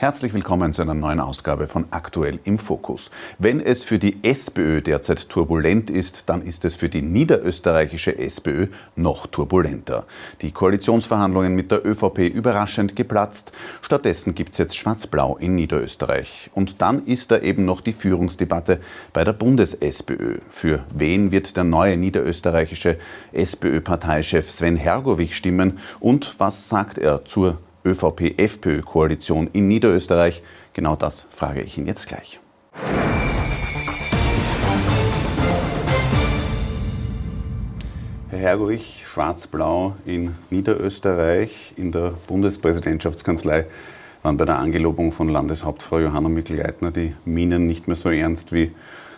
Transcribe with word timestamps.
Herzlich 0.00 0.32
willkommen 0.32 0.72
zu 0.72 0.82
einer 0.82 0.94
neuen 0.94 1.18
Ausgabe 1.18 1.66
von 1.66 1.86
Aktuell 1.90 2.38
im 2.44 2.56
Fokus. 2.56 3.10
Wenn 3.40 3.60
es 3.60 3.82
für 3.82 3.98
die 3.98 4.22
SPÖ 4.22 4.80
derzeit 4.80 5.28
turbulent 5.28 5.90
ist, 5.90 6.28
dann 6.28 6.42
ist 6.42 6.64
es 6.64 6.76
für 6.76 6.88
die 6.88 7.02
niederösterreichische 7.02 8.16
SPÖ 8.16 8.68
noch 8.94 9.26
turbulenter. 9.26 10.06
Die 10.40 10.52
Koalitionsverhandlungen 10.52 11.52
mit 11.52 11.72
der 11.72 11.84
ÖVP 11.84 12.18
überraschend 12.32 12.94
geplatzt. 12.94 13.50
Stattdessen 13.82 14.36
gibt 14.36 14.52
es 14.52 14.58
jetzt 14.58 14.76
Schwarz-Blau 14.76 15.36
in 15.36 15.56
Niederösterreich. 15.56 16.50
Und 16.54 16.80
dann 16.80 17.04
ist 17.04 17.32
da 17.32 17.40
eben 17.40 17.64
noch 17.64 17.80
die 17.80 17.92
Führungsdebatte 17.92 18.78
bei 19.12 19.24
der 19.24 19.32
Bundes-SPÖ. 19.32 20.38
Für 20.48 20.84
wen 20.94 21.32
wird 21.32 21.56
der 21.56 21.64
neue 21.64 21.96
niederösterreichische 21.96 22.98
SPÖ-Parteichef 23.32 24.48
Sven 24.48 24.76
Hergovich 24.76 25.34
stimmen 25.34 25.80
und 25.98 26.38
was 26.38 26.68
sagt 26.68 26.98
er 26.98 27.24
zur 27.24 27.58
ÖVP-FPÖ-Koalition 27.84 29.48
in 29.52 29.68
Niederösterreich? 29.68 30.42
Genau 30.72 30.96
das 30.96 31.26
frage 31.30 31.62
ich 31.62 31.78
ihn 31.78 31.86
jetzt 31.86 32.08
gleich. 32.08 32.40
Herr 38.30 38.38
Hergoich, 38.38 39.04
Schwarz-Blau 39.06 39.96
in 40.04 40.34
Niederösterreich, 40.50 41.72
in 41.76 41.92
der 41.92 42.12
Bundespräsidentschaftskanzlei 42.26 43.66
waren 44.22 44.36
bei 44.36 44.44
der 44.44 44.58
Angelobung 44.58 45.12
von 45.12 45.28
Landeshauptfrau 45.28 46.00
Johanna 46.00 46.28
Mikl-Leitner 46.28 46.90
die 46.90 47.14
Minen 47.24 47.66
nicht 47.66 47.88
mehr 47.88 47.96
so 47.96 48.10
ernst 48.10 48.52
wie 48.52 48.72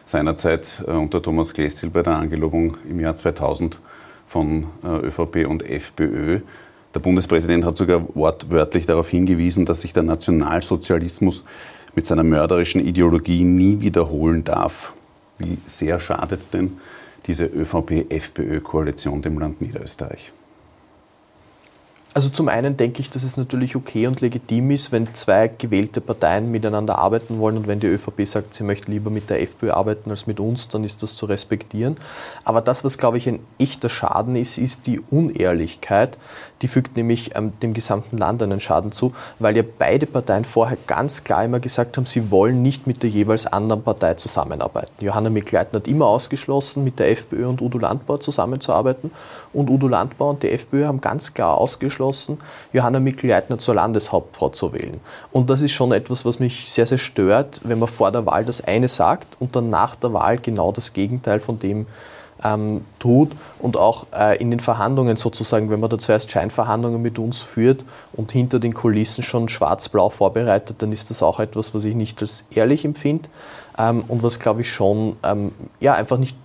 seinerzeit 0.05 0.85
äh, 0.87 0.91
unter 0.93 1.23
Thomas 1.23 1.53
Klestil 1.55 1.91
bei 1.91 2.03
der 2.03 2.17
Angelobung 2.17 2.77
im 2.89 3.01
Jahr 3.01 3.17
2000 3.17 3.79
von 4.27 4.67
äh, 4.85 5.07
ÖVP 5.07 5.47
und 5.49 5.69
FPÖ. 5.69 6.41
Der 6.95 7.01
Bundespräsident 7.01 7.65
hat 7.65 7.77
sogar 7.77 8.15
wortwörtlich 8.15 8.87
darauf 8.87 9.09
hingewiesen, 9.09 9.65
dass 9.65 9.83
sich 9.83 9.93
der 9.93 10.03
Nationalsozialismus 10.03 11.45
mit 11.95 12.07
seiner 12.07 12.25
mörderischen 12.25 12.85
Ideologie 12.85 13.45
nie 13.45 13.81
wiederholen 13.81 14.43
darf. 14.45 14.93
Wie 15.39 15.59
sehr 15.67 16.01
schadet 16.01 16.53
denn 16.53 16.79
diese 17.27 17.45
ÖVP-FPÖ-Koalition 17.45 19.23
dem 19.23 19.39
Land 19.39 19.61
Niederösterreich? 19.61 20.33
Also 22.13 22.29
zum 22.29 22.49
einen 22.49 22.77
denke 22.77 23.01
ich, 23.01 23.11
dass 23.11 23.23
es 23.23 23.37
natürlich 23.37 23.77
okay 23.77 24.09
und 24.09 24.21
legitim 24.21 24.73
ist, 24.73 24.91
wenn 24.91 25.15
zwei 25.15 25.47
gewählte 25.47 26.01
Parteien 26.01 26.51
miteinander 26.51 26.99
arbeiten 26.99 27.39
wollen 27.39 27.57
und 27.57 27.69
wenn 27.69 27.79
die 27.79 27.87
ÖVP 27.87 28.27
sagt, 28.27 28.57
sie 28.57 28.65
möchte 28.65 28.91
lieber 28.91 29.11
mit 29.11 29.31
der 29.31 29.41
FPÖ 29.41 29.71
arbeiten 29.71 30.11
als 30.11 30.27
mit 30.27 30.41
uns, 30.41 30.67
dann 30.67 30.83
ist 30.83 31.05
das 31.05 31.15
zu 31.15 31.27
respektieren. 31.27 31.99
Aber 32.43 32.63
das, 32.63 32.83
was 32.83 32.99
glaube 32.99 33.19
ich 33.19 33.29
ein 33.29 33.39
echter 33.61 33.89
Schaden 33.89 34.35
ist, 34.35 34.59
ist 34.59 34.89
die 34.89 34.99
Unehrlichkeit. 34.99 36.19
Die 36.63 36.69
fügt 36.69 36.97
nämlich 36.97 37.37
ähm, 37.37 37.53
dem 37.61 37.73
gesamten 37.73 38.19
Land 38.19 38.43
einen 38.43 38.61
Schaden 38.61 38.93
zu, 38.93 39.13
weil 39.39 39.57
ja 39.57 39.63
beide 39.79 40.07
Parteien 40.07 40.45
vorher 40.45 40.77
ganz 40.87 41.25
klar 41.25 41.45
immer 41.45 41.61
gesagt 41.61 41.97
haben, 41.97 42.07
sie 42.07 42.31
wollen 42.31 42.63
nicht 42.63 42.87
mit 42.87 43.03
der 43.03 43.11
jeweils 43.11 43.47
anderen 43.47 43.83
Partei 43.83 44.15
zusammenarbeiten. 44.15 44.93
Johanna 45.01 45.31
Mikl-Leitner 45.31 45.81
hat 45.81 45.89
immer 45.89 46.07
ausgeschlossen, 46.07 46.85
mit 46.85 46.99
der 46.99 47.11
FPÖ 47.11 47.49
und 47.49 47.63
Udo 47.63 47.79
Landbauer 47.79 48.21
zusammenzuarbeiten 48.21 49.11
und 49.53 49.71
Udo 49.71 49.89
Landbauer 49.89 50.31
und 50.31 50.43
die 50.43 50.51
FPÖ 50.51 50.85
haben 50.87 51.01
ganz 51.01 51.35
klar 51.35 51.57
ausgeschlossen, 51.57 52.39
Johanna 52.73 53.01
Mikl-Leitner 53.01 53.59
zur 53.59 53.75
Landeshauptfrau 53.75 54.51
zu 54.51 54.73
wählen. 54.73 55.01
Und 55.33 55.51
das 55.51 55.63
ist 55.63 55.73
schon 55.73 55.93
etwas, 55.93 56.25
was 56.25 56.39
mich 56.39 56.71
sehr, 56.71 56.87
sehr 56.87 56.99
stört, 56.99 57.61
wenn 57.65 57.79
man 57.79 57.89
vor 57.89 58.13
der 58.13 58.27
Wahl 58.27 58.45
das 58.45 58.63
eine 58.63 58.89
sagt 58.89 59.37
und 59.41 59.57
dann 59.57 59.71
nach 59.71 59.97
der 59.97 60.13
Wahl 60.13 60.39
genau 60.39 60.73
das 60.73 60.93
Gegenteil 60.93 61.41
von 61.41 61.59
dem 61.59 61.87
ähm, 62.45 62.85
tut 62.99 63.33
und 63.59 63.77
auch 63.77 64.07
äh, 64.17 64.41
in 64.41 64.51
den 64.51 64.61
Verhandlungen 64.61 65.17
sozusagen, 65.17 65.71
wenn 65.71 65.81
man 65.81 65.91
da 65.91 65.99
zuerst 65.99 66.31
Scheinverhandlungen 66.31 67.01
mit 67.01 67.19
uns 67.19 67.41
führt 67.41 67.85
und 68.13 68.33
hinter 68.33 68.59
den 68.59 68.75
Kulissen 68.75 69.23
schon 69.23 69.49
schwarz-blau 69.49 70.11
vorbereitet, 70.11 70.77
dann 70.79 70.93
ist 70.93 71.11
das 71.11 71.23
auch 71.23 71.41
etwas, 71.41 71.75
was 71.75 71.85
ich 71.85 71.95
nicht 71.95 72.21
als 72.21 72.45
ehrlich 72.51 72.85
empfinde 72.85 73.29
ähm, 73.79 74.05
und 74.09 74.23
was, 74.23 74.39
glaube 74.39 74.63
ich, 74.63 74.71
schon 74.71 75.17
ähm, 75.23 75.53
ja, 75.81 75.95
einfach 75.95 76.19
nicht 76.19 76.37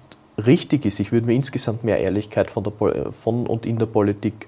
richtig 0.45 0.85
ist. 0.85 0.99
Ich 0.99 1.11
würde 1.11 1.27
mir 1.27 1.33
insgesamt 1.33 1.83
mehr 1.83 1.99
Ehrlichkeit 1.99 2.51
von, 2.51 2.63
der, 2.63 3.11
von 3.11 3.47
und 3.47 3.65
in 3.65 3.77
der 3.77 3.85
Politik 3.85 4.47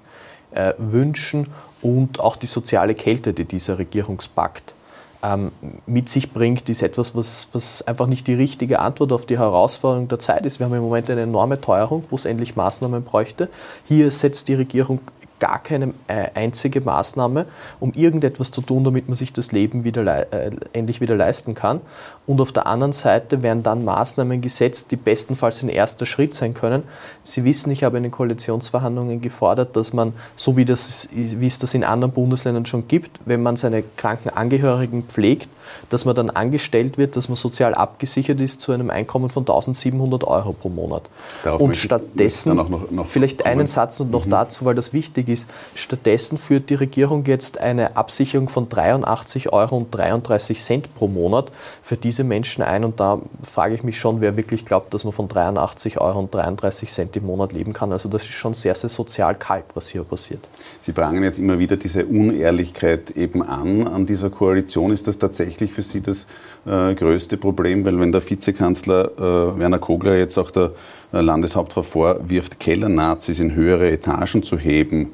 äh, 0.51 0.73
wünschen 0.77 1.47
und 1.81 2.19
auch 2.19 2.35
die 2.35 2.47
soziale 2.47 2.93
Kälte, 2.93 3.33
die 3.33 3.45
dieser 3.45 3.77
Regierungspakt 3.77 4.73
ähm, 5.23 5.51
mit 5.85 6.09
sich 6.09 6.31
bringt, 6.31 6.69
ist 6.69 6.81
etwas, 6.81 7.15
was, 7.15 7.49
was 7.53 7.87
einfach 7.87 8.07
nicht 8.07 8.27
die 8.27 8.33
richtige 8.33 8.79
Antwort 8.79 9.11
auf 9.11 9.25
die 9.25 9.37
Herausforderung 9.37 10.07
der 10.07 10.19
Zeit 10.19 10.45
ist. 10.45 10.59
Wir 10.59 10.65
haben 10.65 10.73
im 10.73 10.81
Moment 10.81 11.09
eine 11.09 11.21
enorme 11.21 11.59
Teuerung, 11.59 12.03
wo 12.09 12.15
es 12.15 12.25
endlich 12.25 12.55
Maßnahmen 12.55 13.03
bräuchte. 13.03 13.49
Hier 13.87 14.11
setzt 14.11 14.47
die 14.47 14.53
Regierung 14.53 14.99
gar 15.39 15.61
keine 15.61 15.93
äh, 16.07 16.29
einzige 16.33 16.81
Maßnahme, 16.81 17.45
um 17.79 17.93
irgendetwas 17.93 18.51
zu 18.51 18.61
tun, 18.61 18.83
damit 18.83 19.07
man 19.07 19.15
sich 19.15 19.33
das 19.33 19.51
Leben 19.51 19.83
wieder, 19.83 20.33
äh, 20.33 20.51
endlich 20.73 21.01
wieder 21.01 21.15
leisten 21.15 21.53
kann. 21.53 21.81
Und 22.27 22.41
auf 22.41 22.51
der 22.51 22.67
anderen 22.67 22.91
Seite 22.91 23.41
werden 23.41 23.63
dann 23.63 23.85
Maßnahmen 23.85 24.41
gesetzt, 24.41 24.91
die 24.91 24.97
bestenfalls 24.97 25.63
ein 25.63 25.69
erster 25.69 26.05
Schritt 26.05 26.35
sein 26.35 26.53
können. 26.53 26.83
Sie 27.23 27.45
wissen, 27.45 27.71
ich 27.71 27.85
habe 27.85 27.95
in 27.95 28.03
den 28.03 28.11
Koalitionsverhandlungen 28.11 29.21
gefordert, 29.21 29.77
dass 29.77 29.93
man, 29.93 30.11
so 30.35 30.57
wie, 30.57 30.65
das, 30.65 31.07
wie 31.13 31.47
es 31.47 31.57
das 31.57 31.73
in 31.73 31.85
anderen 31.85 32.13
Bundesländern 32.13 32.65
schon 32.65 32.89
gibt, 32.89 33.19
wenn 33.23 33.41
man 33.41 33.55
seine 33.55 33.81
kranken 33.95 34.29
Angehörigen 34.29 35.03
pflegt, 35.03 35.47
dass 35.89 36.05
man 36.05 36.15
dann 36.15 36.29
angestellt 36.29 36.97
wird, 36.97 37.15
dass 37.15 37.29
man 37.29 37.35
sozial 37.35 37.73
abgesichert 37.73 38.39
ist 38.39 38.61
zu 38.61 38.71
einem 38.71 38.89
Einkommen 38.89 39.29
von 39.29 39.43
1700 39.43 40.23
Euro 40.25 40.53
pro 40.53 40.69
Monat. 40.69 41.03
Darauf 41.43 41.61
und 41.61 41.75
stattdessen, 41.75 42.55
noch, 42.55 42.91
noch 42.91 43.05
vielleicht 43.07 43.39
kommen. 43.39 43.51
einen 43.51 43.67
Satz 43.67 43.99
und 43.99 44.11
noch 44.11 44.25
mhm. 44.25 44.31
dazu, 44.31 44.65
weil 44.65 44.75
das 44.75 44.93
wichtig 44.93 45.29
ist, 45.29 45.49
stattdessen 45.75 46.37
führt 46.37 46.69
die 46.69 46.75
Regierung 46.75 47.25
jetzt 47.25 47.59
eine 47.59 47.95
Absicherung 47.95 48.49
von 48.49 48.69
83 48.69 49.53
Euro 49.53 49.77
und 49.77 49.91
33 49.91 50.61
Cent 50.61 50.95
pro 50.95 51.07
Monat 51.07 51.51
für 51.81 51.97
diese 51.97 52.16
Menschen 52.23 52.63
ein. 52.63 52.83
Und 52.83 52.99
da 52.99 53.19
frage 53.41 53.75
ich 53.75 53.83
mich 53.83 53.99
schon, 53.99 54.21
wer 54.21 54.37
wirklich 54.37 54.65
glaubt, 54.65 54.93
dass 54.93 55.03
man 55.03 55.13
von 55.13 55.27
83 55.27 55.99
Euro 55.99 56.19
und 56.19 56.33
33 56.33 56.89
Cent 56.89 57.15
im 57.15 57.25
Monat 57.25 57.53
leben 57.53 57.73
kann. 57.73 57.91
Also 57.91 58.09
das 58.09 58.23
ist 58.23 58.31
schon 58.31 58.53
sehr, 58.53 58.75
sehr 58.75 58.89
sozial 58.89 59.35
kalt, 59.35 59.65
was 59.73 59.87
hier 59.87 60.03
passiert. 60.03 60.47
Sie 60.81 60.91
prangen 60.91 61.23
jetzt 61.23 61.39
immer 61.39 61.59
wieder 61.59 61.77
diese 61.77 62.05
Unehrlichkeit 62.05 63.11
eben 63.11 63.41
an, 63.41 63.87
an 63.87 64.05
dieser 64.05 64.29
Koalition. 64.29 64.91
Ist 64.91 65.07
das 65.07 65.17
tatsächlich 65.17 65.73
für 65.73 65.83
Sie 65.83 66.01
das 66.01 66.27
äh, 66.65 66.95
größte 66.95 67.37
Problem? 67.37 67.85
Weil 67.85 67.99
wenn 67.99 68.11
der 68.11 68.27
Vizekanzler 68.27 69.11
äh, 69.17 69.59
Werner 69.59 69.79
Kogler 69.79 70.17
jetzt 70.17 70.37
auch 70.37 70.51
der 70.51 70.71
äh, 71.13 71.21
Landeshauptfrau 71.21 71.83
vorwirft, 71.83 72.59
Kellernazis 72.59 73.39
in 73.39 73.53
höhere 73.53 73.91
Etagen 73.91 74.43
zu 74.43 74.57
heben, 74.57 75.13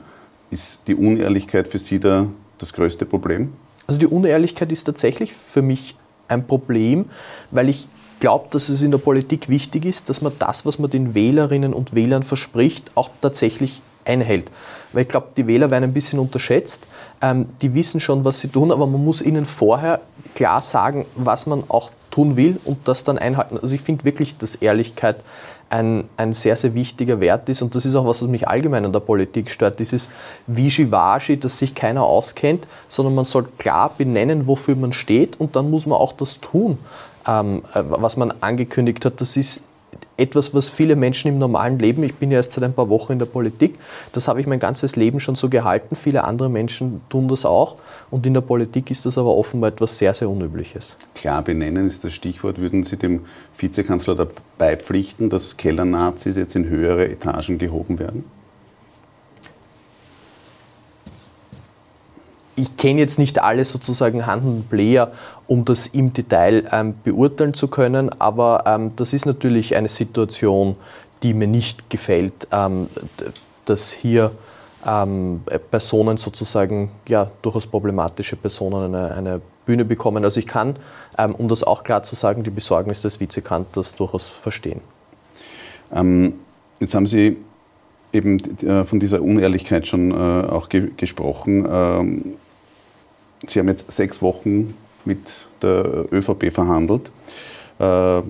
ist 0.51 0.87
die 0.87 0.95
Unehrlichkeit 0.95 1.67
für 1.67 1.79
Sie 1.79 1.99
da 1.99 2.27
das 2.57 2.73
größte 2.73 3.05
Problem? 3.05 3.53
Also 3.87 3.99
die 3.99 4.07
Unehrlichkeit 4.07 4.71
ist 4.71 4.85
tatsächlich 4.85 5.33
für 5.33 5.61
mich 5.61 5.95
ein 6.33 6.47
Problem, 6.47 7.05
weil 7.51 7.69
ich 7.69 7.87
glaube, 8.19 8.47
dass 8.51 8.69
es 8.69 8.81
in 8.81 8.91
der 8.91 8.99
Politik 8.99 9.49
wichtig 9.49 9.85
ist, 9.85 10.09
dass 10.09 10.21
man 10.21 10.33
das, 10.39 10.65
was 10.65 10.79
man 10.79 10.89
den 10.89 11.13
Wählerinnen 11.13 11.73
und 11.73 11.93
Wählern 11.93 12.23
verspricht, 12.23 12.91
auch 12.95 13.09
tatsächlich 13.21 13.81
einhält. 14.05 14.49
Weil 14.91 15.03
ich 15.03 15.09
glaube, 15.09 15.27
die 15.35 15.47
Wähler 15.47 15.71
werden 15.71 15.85
ein 15.85 15.93
bisschen 15.93 16.19
unterschätzt. 16.19 16.85
Ähm, 17.21 17.47
die 17.61 17.73
wissen 17.73 17.99
schon, 17.99 18.23
was 18.23 18.39
sie 18.39 18.47
tun, 18.47 18.71
aber 18.71 18.87
man 18.87 19.03
muss 19.03 19.21
ihnen 19.21 19.45
vorher 19.45 20.01
klar 20.35 20.61
sagen, 20.61 21.05
was 21.15 21.47
man 21.47 21.63
auch 21.67 21.91
tun 22.11 22.37
will 22.37 22.59
und 22.63 22.87
das 22.87 23.03
dann 23.03 23.17
einhalten. 23.17 23.57
Also 23.61 23.73
ich 23.75 23.81
finde 23.81 24.05
wirklich, 24.05 24.37
dass 24.37 24.55
Ehrlichkeit 24.55 25.17
ein, 25.69 26.05
ein 26.17 26.33
sehr, 26.33 26.55
sehr 26.55 26.73
wichtiger 26.73 27.19
Wert 27.19 27.49
ist. 27.49 27.61
Und 27.61 27.75
das 27.75 27.85
ist 27.85 27.95
auch 27.95 28.05
was, 28.05 28.21
was 28.21 28.29
mich 28.29 28.47
allgemein 28.47 28.85
an 28.85 28.93
der 28.93 28.99
Politik 28.99 29.49
stört, 29.49 29.79
dieses 29.79 30.09
Wischiwaschi, 30.47 31.39
dass 31.39 31.57
sich 31.57 31.73
keiner 31.75 32.03
auskennt, 32.03 32.67
sondern 32.89 33.15
man 33.15 33.25
soll 33.25 33.47
klar 33.57 33.93
benennen, 33.97 34.47
wofür 34.47 34.75
man 34.75 34.91
steht. 34.91 35.39
Und 35.39 35.55
dann 35.55 35.69
muss 35.69 35.85
man 35.85 35.97
auch 35.97 36.13
das 36.13 36.39
tun, 36.39 36.77
ähm, 37.27 37.63
äh, 37.73 37.83
was 37.85 38.17
man 38.17 38.33
angekündigt 38.41 39.05
hat. 39.05 39.19
Das 39.19 39.37
ist 39.37 39.63
etwas, 40.17 40.53
was 40.53 40.69
viele 40.69 40.95
Menschen 40.95 41.29
im 41.29 41.39
normalen 41.39 41.79
Leben, 41.79 42.03
ich 42.03 42.15
bin 42.15 42.31
ja 42.31 42.37
erst 42.37 42.51
seit 42.51 42.63
ein 42.63 42.73
paar 42.73 42.89
Wochen 42.89 43.13
in 43.13 43.19
der 43.19 43.25
Politik, 43.25 43.79
das 44.11 44.27
habe 44.27 44.41
ich 44.41 44.47
mein 44.47 44.59
ganzes 44.59 44.95
Leben 44.95 45.19
schon 45.19 45.35
so 45.35 45.49
gehalten. 45.49 45.95
Viele 45.95 46.23
andere 46.23 46.49
Menschen 46.49 47.01
tun 47.09 47.27
das 47.27 47.45
auch. 47.45 47.77
Und 48.11 48.25
in 48.25 48.33
der 48.33 48.41
Politik 48.41 48.91
ist 48.91 49.05
das 49.05 49.17
aber 49.17 49.35
offenbar 49.35 49.69
etwas 49.69 49.97
sehr, 49.97 50.13
sehr 50.13 50.29
Unübliches. 50.29 50.95
Klar 51.15 51.43
benennen 51.43 51.87
ist 51.87 52.03
das 52.03 52.13
Stichwort. 52.13 52.59
Würden 52.59 52.83
Sie 52.83 52.97
dem 52.97 53.21
Vizekanzler 53.57 54.15
dabei 54.15 54.77
pflichten, 54.77 55.29
dass 55.29 55.57
Kellernazis 55.57 56.37
jetzt 56.37 56.55
in 56.55 56.67
höhere 56.67 57.09
Etagen 57.09 57.57
gehoben 57.57 57.99
werden? 57.99 58.23
Ich 62.55 62.77
kenne 62.77 62.99
jetzt 62.99 63.19
nicht 63.19 63.41
alle 63.41 63.65
sozusagen 63.65 64.25
handelnden 64.25 64.65
Player, 64.65 65.11
um 65.47 65.65
das 65.65 65.87
im 65.87 66.13
Detail 66.13 66.67
ähm, 66.71 66.95
beurteilen 67.03 67.53
zu 67.53 67.67
können, 67.67 68.09
aber 68.19 68.63
ähm, 68.65 68.91
das 68.95 69.13
ist 69.13 69.25
natürlich 69.25 69.75
eine 69.75 69.89
Situation, 69.89 70.75
die 71.23 71.33
mir 71.33 71.47
nicht 71.47 71.89
gefällt, 71.89 72.47
ähm, 72.51 72.87
dass 73.65 73.91
hier 73.91 74.31
ähm, 74.85 75.41
Personen 75.71 76.17
sozusagen, 76.17 76.89
ja, 77.07 77.31
durchaus 77.41 77.65
problematische 77.65 78.35
Personen 78.35 78.93
eine, 78.93 79.15
eine 79.15 79.41
Bühne 79.65 79.85
bekommen. 79.85 80.23
Also 80.23 80.39
ich 80.39 80.47
kann, 80.47 80.75
ähm, 81.17 81.35
um 81.35 81.47
das 81.47 81.63
auch 81.63 81.83
klar 81.83 82.03
zu 82.03 82.15
sagen, 82.15 82.43
die 82.43 82.49
Besorgnis 82.49 83.01
des 83.01 83.19
Vizekanzlers 83.19 83.95
durchaus 83.95 84.27
verstehen. 84.27 84.81
Ähm, 85.91 86.35
jetzt 86.79 86.95
haben 86.95 87.07
Sie 87.07 87.37
eben 88.11 88.39
äh, 88.61 88.85
von 88.85 88.99
dieser 88.99 89.21
Unehrlichkeit 89.21 89.87
schon 89.87 90.11
äh, 90.11 90.13
auch 90.13 90.69
ge 90.69 90.91
gesprochen. 90.95 91.65
Ähm, 91.69 92.35
Sie 93.45 93.59
haben 93.59 93.67
jetzt 93.67 93.91
sechs 93.91 94.21
Wochen 94.21 94.73
mit 95.05 95.47
der 95.61 96.05
ÖVP 96.11 96.51
verhandelt, 96.51 97.11
äh, 97.79 98.21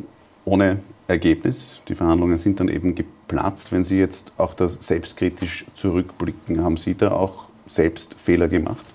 ohne 0.45 0.80
Ergebnis. 1.07 1.81
Die 1.88 1.95
Verhandlungen 1.95 2.38
sind 2.38 2.60
dann 2.60 2.69
eben 2.69 2.95
geplatzt. 2.95 3.71
Wenn 3.71 3.83
Sie 3.83 4.00
jetzt 4.00 4.31
auch 4.38 4.54
das 4.54 4.77
selbstkritisch 4.80 5.65
zurückblicken, 5.74 6.63
haben 6.63 6.77
Sie 6.77 6.95
da 6.95 7.12
auch 7.12 7.45
selbst 7.68 8.15
Fehler 8.15 8.48
gemacht? 8.48 8.86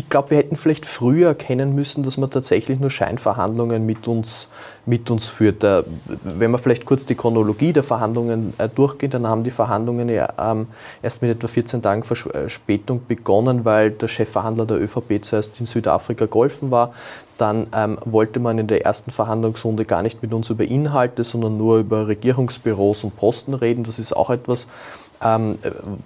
Ich 0.00 0.08
glaube, 0.08 0.30
wir 0.30 0.38
hätten 0.38 0.56
vielleicht 0.56 0.86
früher 0.86 1.28
erkennen 1.28 1.74
müssen, 1.74 2.04
dass 2.04 2.16
man 2.16 2.30
tatsächlich 2.30 2.80
nur 2.80 2.88
Scheinverhandlungen 2.88 3.84
mit 3.84 4.08
uns, 4.08 4.48
mit 4.86 5.10
uns 5.10 5.28
führt. 5.28 5.62
Äh, 5.62 5.82
wenn 6.22 6.50
man 6.50 6.58
vielleicht 6.58 6.86
kurz 6.86 7.04
die 7.04 7.14
Chronologie 7.14 7.74
der 7.74 7.82
Verhandlungen 7.82 8.54
äh, 8.56 8.70
durchgeht, 8.70 9.12
dann 9.12 9.26
haben 9.26 9.44
die 9.44 9.50
Verhandlungen 9.50 10.08
ja 10.08 10.32
ähm, 10.38 10.68
erst 11.02 11.20
mit 11.20 11.30
etwa 11.30 11.48
14 11.48 11.82
Tagen 11.82 12.02
Verspätung 12.02 13.02
begonnen, 13.06 13.66
weil 13.66 13.90
der 13.90 14.08
Chefverhandler 14.08 14.64
der 14.64 14.80
ÖVP 14.80 15.22
zuerst 15.22 15.60
in 15.60 15.66
Südafrika 15.66 16.24
geholfen 16.24 16.70
war. 16.70 16.94
Dann 17.36 17.66
ähm, 17.74 17.98
wollte 18.06 18.40
man 18.40 18.56
in 18.56 18.68
der 18.68 18.86
ersten 18.86 19.10
Verhandlungsrunde 19.10 19.84
gar 19.84 20.00
nicht 20.00 20.22
mit 20.22 20.32
uns 20.32 20.48
über 20.48 20.64
Inhalte, 20.64 21.24
sondern 21.24 21.58
nur 21.58 21.76
über 21.76 22.08
Regierungsbüros 22.08 23.04
und 23.04 23.16
Posten 23.16 23.52
reden. 23.52 23.84
Das 23.84 23.98
ist 23.98 24.16
auch 24.16 24.30
etwas, 24.30 24.66
ähm, 25.22 25.58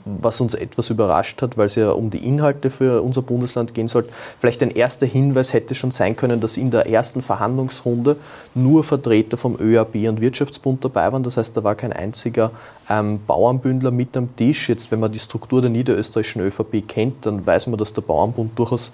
was 0.05 0.40
uns 0.40 0.55
etwas 0.55 0.90
überrascht 0.90 1.40
hat, 1.43 1.56
weil 1.56 1.66
es 1.66 1.75
ja 1.76 1.90
um 1.90 2.11
die 2.11 2.26
Inhalte 2.26 2.70
für 2.70 3.02
unser 3.02 3.22
Bundesland 3.22 3.75
gehen 3.75 3.88
sollte. 3.88 4.11
Vielleicht 4.40 4.62
ein 4.62 4.70
erster 4.70 5.06
Hinweis 5.06 5.52
hätte 5.52 5.75
schon 5.75 5.93
sein 5.93 6.16
können, 6.16 6.40
dass 6.40 6.56
in 6.56 6.70
der 6.70 6.87
ersten 6.88 7.22
Verhandlungsrunde 7.22 8.16
nur 8.55 8.82
Vertreter 8.84 9.37
vom 9.37 9.56
ÖAB 9.61 10.08
und 10.08 10.20
Wirtschaftsbund 10.20 10.84
dabei 10.84 11.12
waren. 11.12 11.22
Das 11.22 11.37
heißt, 11.37 11.56
da 11.56 11.62
war 11.62 11.75
kein 11.75 11.93
einziger 11.93 12.50
ähm, 12.90 13.20
Bauernbündler 13.26 13.90
mit 13.90 14.16
am 14.16 14.34
Tisch. 14.37 14.69
Jetzt, 14.69 14.90
wenn 14.90 15.00
man 15.00 15.12
die 15.12 15.20
Struktur 15.20 15.61
der 15.61 15.70
niederösterreichischen 15.70 16.43
ÖVP 16.43 16.87
kennt, 16.87 17.26
dann 17.26 17.46
weiß 17.46 17.69
man, 17.69 17.78
dass 17.78 17.93
der 17.93 18.02
Bauernbund 18.02 18.58
durchaus 18.58 18.93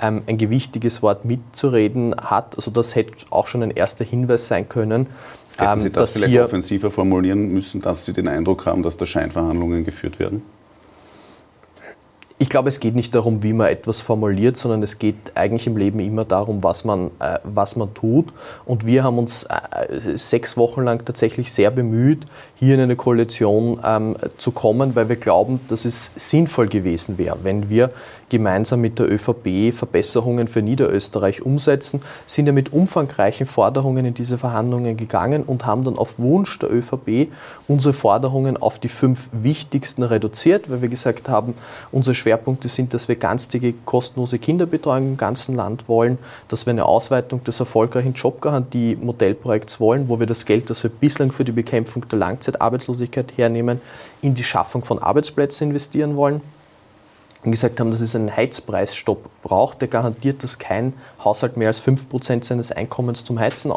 ähm, 0.00 0.22
ein 0.26 0.38
gewichtiges 0.38 1.02
Wort 1.02 1.24
mitzureden 1.24 2.14
hat. 2.16 2.56
Also 2.56 2.70
das 2.70 2.94
hätte 2.94 3.12
auch 3.30 3.46
schon 3.46 3.62
ein 3.62 3.70
erster 3.70 4.04
Hinweis 4.04 4.48
sein 4.48 4.68
können, 4.68 5.06
Hätten 5.58 5.80
Sie 5.80 5.86
ähm, 5.88 5.92
das 5.92 6.12
vielleicht 6.12 6.38
offensiver 6.38 6.90
formulieren 6.90 7.48
müssen, 7.48 7.80
dass 7.80 8.04
Sie 8.04 8.12
den 8.12 8.28
Eindruck 8.28 8.66
haben, 8.66 8.82
dass 8.82 8.96
da 8.96 9.06
Scheinverhandlungen 9.06 9.84
geführt 9.84 10.18
werden? 10.18 10.42
Ich 12.40 12.48
glaube, 12.48 12.68
es 12.68 12.78
geht 12.78 12.94
nicht 12.94 13.12
darum, 13.16 13.42
wie 13.42 13.52
man 13.52 13.66
etwas 13.66 14.00
formuliert, 14.00 14.56
sondern 14.56 14.84
es 14.84 15.00
geht 15.00 15.16
eigentlich 15.34 15.66
im 15.66 15.76
Leben 15.76 15.98
immer 15.98 16.24
darum, 16.24 16.62
was 16.62 16.84
man, 16.84 17.10
äh, 17.18 17.40
was 17.42 17.74
man 17.74 17.92
tut. 17.94 18.26
Und 18.64 18.86
wir 18.86 19.02
haben 19.02 19.18
uns 19.18 19.42
äh, 19.42 20.16
sechs 20.16 20.56
Wochen 20.56 20.82
lang 20.82 21.04
tatsächlich 21.04 21.52
sehr 21.52 21.72
bemüht, 21.72 22.26
hier 22.54 22.76
in 22.76 22.80
eine 22.80 22.94
Koalition 22.94 23.80
ähm, 23.84 24.16
zu 24.36 24.52
kommen, 24.52 24.94
weil 24.94 25.08
wir 25.08 25.16
glauben, 25.16 25.58
dass 25.66 25.84
es 25.84 26.12
sinnvoll 26.14 26.68
gewesen 26.68 27.18
wäre, 27.18 27.38
wenn 27.42 27.68
wir 27.68 27.90
gemeinsam 28.30 28.80
mit 28.80 28.98
der 28.98 29.10
ÖVP 29.10 29.72
Verbesserungen 29.74 30.48
für 30.48 30.62
Niederösterreich 30.62 31.42
umsetzen, 31.42 32.00
sind 32.26 32.46
ja 32.46 32.52
mit 32.52 32.72
umfangreichen 32.72 33.46
Forderungen 33.46 34.04
in 34.04 34.14
diese 34.14 34.38
Verhandlungen 34.38 34.96
gegangen 34.96 35.42
und 35.42 35.66
haben 35.66 35.84
dann 35.84 35.98
auf 35.98 36.18
Wunsch 36.18 36.58
der 36.58 36.72
ÖVP 36.72 37.28
unsere 37.66 37.92
Forderungen 37.92 38.56
auf 38.56 38.78
die 38.78 38.88
fünf 38.88 39.30
wichtigsten 39.32 40.02
reduziert, 40.02 40.70
weil 40.70 40.82
wir 40.82 40.88
gesagt 40.88 41.28
haben, 41.28 41.54
unsere 41.92 42.14
Schwerpunkte 42.14 42.68
sind, 42.68 42.94
dass 42.94 43.08
wir 43.08 43.16
ganztägig 43.16 43.76
kostenlose 43.84 44.38
Kinderbetreuung 44.38 45.08
im 45.08 45.16
ganzen 45.16 45.54
Land 45.54 45.88
wollen, 45.88 46.18
dass 46.48 46.66
wir 46.66 46.72
eine 46.72 46.84
Ausweitung 46.84 47.44
des 47.44 47.60
erfolgreichen 47.60 48.14
Jobgarantie-Modellprojekts 48.14 49.80
wollen, 49.80 50.08
wo 50.08 50.18
wir 50.20 50.26
das 50.26 50.44
Geld, 50.44 50.70
das 50.70 50.82
wir 50.82 50.90
bislang 50.90 51.32
für 51.32 51.44
die 51.44 51.52
Bekämpfung 51.52 52.06
der 52.08 52.18
Langzeitarbeitslosigkeit 52.18 53.32
hernehmen, 53.36 53.80
in 54.22 54.34
die 54.34 54.44
Schaffung 54.44 54.84
von 54.84 54.98
Arbeitsplätzen 54.98 55.68
investieren 55.68 56.16
wollen 56.16 56.40
gesagt 57.44 57.80
haben, 57.80 57.90
dass 57.90 58.00
es 58.00 58.16
einen 58.16 58.34
Heizpreisstopp 58.34 59.28
braucht, 59.42 59.80
der 59.80 59.88
garantiert, 59.88 60.42
dass 60.42 60.58
kein 60.58 60.92
Haushalt 61.22 61.56
mehr 61.56 61.68
als 61.68 61.80
5% 61.80 62.44
seines 62.44 62.72
Einkommens 62.72 63.24
zum 63.24 63.38
Heizen 63.38 63.70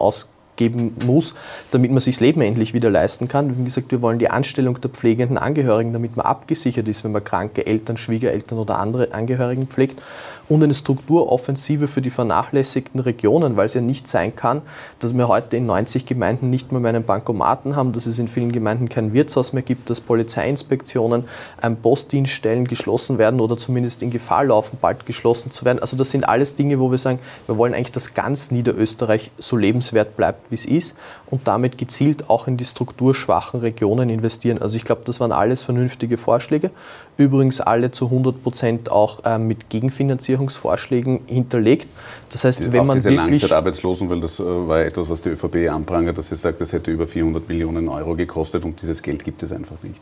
ausgeben 0.51 0.93
muss, 1.05 1.33
damit 1.71 1.91
man 1.91 1.99
sich 1.99 2.15
das 2.15 2.21
Leben 2.21 2.41
endlich 2.41 2.73
wieder 2.73 2.89
leisten 2.89 3.27
kann. 3.27 3.57
Wie 3.57 3.63
gesagt, 3.63 3.91
wir 3.91 4.01
wollen 4.01 4.19
die 4.19 4.29
Anstellung 4.29 4.79
der 4.79 4.89
pflegenden 4.89 5.37
Angehörigen, 5.37 5.93
damit 5.93 6.17
man 6.17 6.25
abgesichert 6.25 6.87
ist, 6.87 7.03
wenn 7.03 7.11
man 7.11 7.23
kranke 7.23 7.65
Eltern, 7.65 7.97
Schwiegereltern 7.97 8.59
oder 8.59 8.79
andere 8.79 9.13
Angehörigen 9.13 9.67
pflegt 9.67 10.01
und 10.49 10.61
eine 10.61 10.73
Strukturoffensive 10.73 11.87
für 11.87 12.01
die 12.01 12.09
vernachlässigten 12.09 12.99
Regionen, 12.99 13.55
weil 13.55 13.67
es 13.67 13.73
ja 13.73 13.79
nicht 13.79 14.07
sein 14.07 14.35
kann, 14.35 14.61
dass 14.99 15.15
wir 15.15 15.29
heute 15.29 15.55
in 15.55 15.65
90 15.65 16.05
Gemeinden 16.05 16.49
nicht 16.49 16.71
mehr 16.73 16.83
einen 16.89 17.05
Bankomaten 17.05 17.77
haben, 17.77 17.93
dass 17.93 18.05
es 18.05 18.19
in 18.19 18.27
vielen 18.27 18.51
Gemeinden 18.51 18.89
kein 18.89 19.13
Wirtshaus 19.13 19.53
mehr 19.53 19.63
gibt, 19.63 19.89
dass 19.89 20.01
Polizeiinspektionen, 20.01 21.23
ähm, 21.63 21.77
Postdienststellen 21.77 22.67
geschlossen 22.67 23.17
werden 23.17 23.39
oder 23.39 23.57
zumindest 23.57 24.01
in 24.01 24.11
Gefahr 24.11 24.43
laufen, 24.43 24.77
bald 24.81 25.05
geschlossen 25.05 25.51
zu 25.51 25.63
werden. 25.63 25.79
Also 25.79 25.95
das 25.95 26.11
sind 26.11 26.27
alles 26.27 26.55
Dinge, 26.55 26.79
wo 26.79 26.91
wir 26.91 26.97
sagen, 26.97 27.19
wir 27.47 27.57
wollen 27.57 27.73
eigentlich, 27.73 27.93
dass 27.93 28.13
ganz 28.13 28.51
Niederösterreich 28.51 29.31
so 29.37 29.55
lebenswert 29.55 30.17
bleibt, 30.17 30.40
wie 30.49 30.55
es 30.55 30.65
ist 30.65 30.97
und 31.29 31.47
damit 31.47 31.77
gezielt 31.77 32.29
auch 32.29 32.47
in 32.47 32.57
die 32.57 32.65
strukturschwachen 32.65 33.59
Regionen 33.59 34.09
investieren. 34.09 34.61
Also 34.61 34.75
ich 34.75 34.83
glaube, 34.83 35.01
das 35.05 35.19
waren 35.19 35.31
alles 35.31 35.63
vernünftige 35.63 36.17
Vorschläge. 36.17 36.71
Übrigens 37.17 37.61
alle 37.61 37.91
zu 37.91 38.05
100 38.05 38.43
Prozent 38.43 38.91
auch 38.91 39.21
ähm, 39.25 39.47
mit 39.47 39.69
Gegenfinanzierung 39.69 40.21
Finanzierungsvorschlägen 40.21 41.21
hinterlegt. 41.25 41.87
Das 42.31 42.43
heißt, 42.43 42.59
die, 42.59 42.71
wenn 42.71 42.85
man 42.85 42.97
diese 42.97 43.09
wirklich 43.09 43.29
Langzeitarbeitslosen, 43.29 44.09
weil 44.09 44.21
das 44.21 44.39
äh, 44.39 44.43
war 44.43 44.79
etwas, 44.79 45.09
was 45.09 45.21
die 45.21 45.29
ÖVP 45.29 45.69
anprangert, 45.69 46.17
dass 46.17 46.29
sie 46.29 46.35
sagt, 46.35 46.61
das 46.61 46.73
hätte 46.73 46.91
über 46.91 47.07
400 47.07 47.47
Millionen 47.47 47.87
Euro 47.87 48.15
gekostet 48.15 48.63
und 48.63 48.81
dieses 48.81 49.01
Geld 49.01 49.23
gibt 49.23 49.43
es 49.43 49.51
einfach 49.51 49.81
nicht. 49.83 50.01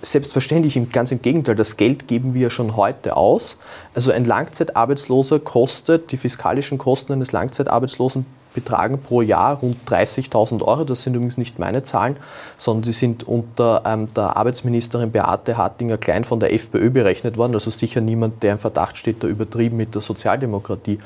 Selbstverständlich, 0.00 0.78
ganz 0.92 1.12
im 1.12 1.22
Gegenteil, 1.22 1.56
das 1.56 1.76
Geld 1.76 2.08
geben 2.08 2.34
wir 2.34 2.50
schon 2.50 2.76
heute 2.76 3.16
aus. 3.16 3.56
Also 3.94 4.10
ein 4.10 4.24
Langzeitarbeitsloser 4.24 5.38
kostet, 5.38 6.12
die 6.12 6.16
fiskalischen 6.16 6.78
Kosten 6.78 7.12
eines 7.12 7.32
Langzeitarbeitslosen 7.32 8.26
betragen 8.54 8.98
pro 8.98 9.22
Jahr 9.22 9.56
rund 9.56 9.76
30.000 9.88 10.62
Euro. 10.62 10.84
Das 10.84 11.02
sind 11.02 11.14
übrigens 11.14 11.38
nicht 11.38 11.58
meine 11.58 11.82
Zahlen, 11.82 12.16
sondern 12.58 12.82
die 12.82 12.92
sind 12.92 13.26
unter 13.26 13.82
ähm, 13.86 14.12
der 14.14 14.36
Arbeitsministerin 14.36 15.10
Beate 15.10 15.56
Hartinger-Klein 15.56 16.24
von 16.24 16.40
der 16.40 16.52
FPÖ 16.52 16.90
berechnet 16.90 17.36
worden. 17.36 17.54
Also 17.54 17.70
sicher 17.70 18.00
niemand, 18.00 18.42
der 18.42 18.52
im 18.52 18.58
Verdacht 18.58 18.96
steht, 18.96 19.22
da 19.22 19.26
übertrieben 19.26 19.76
mit 19.76 19.94
der 19.94 20.02
Sozialdemokratie 20.02 20.98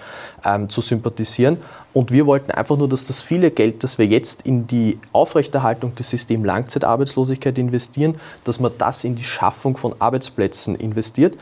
ähm, 0.44 0.68
zu 0.68 0.80
sympathisieren. 0.80 1.58
Und 1.92 2.12
wir 2.12 2.26
wollten 2.26 2.50
einfach 2.50 2.76
nur, 2.76 2.88
dass 2.88 3.04
das 3.04 3.22
viele 3.22 3.50
Geld, 3.50 3.82
das 3.82 3.96
wir 3.96 4.06
jetzt 4.06 4.42
in 4.42 4.66
die 4.66 4.98
Aufrechterhaltung 5.12 5.94
des 5.94 6.10
Systems 6.10 6.44
Langzeitarbeitslosigkeit 6.44 7.56
investieren, 7.56 8.16
dass 8.44 8.60
man 8.60 8.72
das 8.76 9.04
in 9.04 9.16
die 9.16 9.24
Schaffung 9.24 9.76
von 9.78 9.94
Arbeitsplätzen 9.98 10.74
investiert 10.74 11.36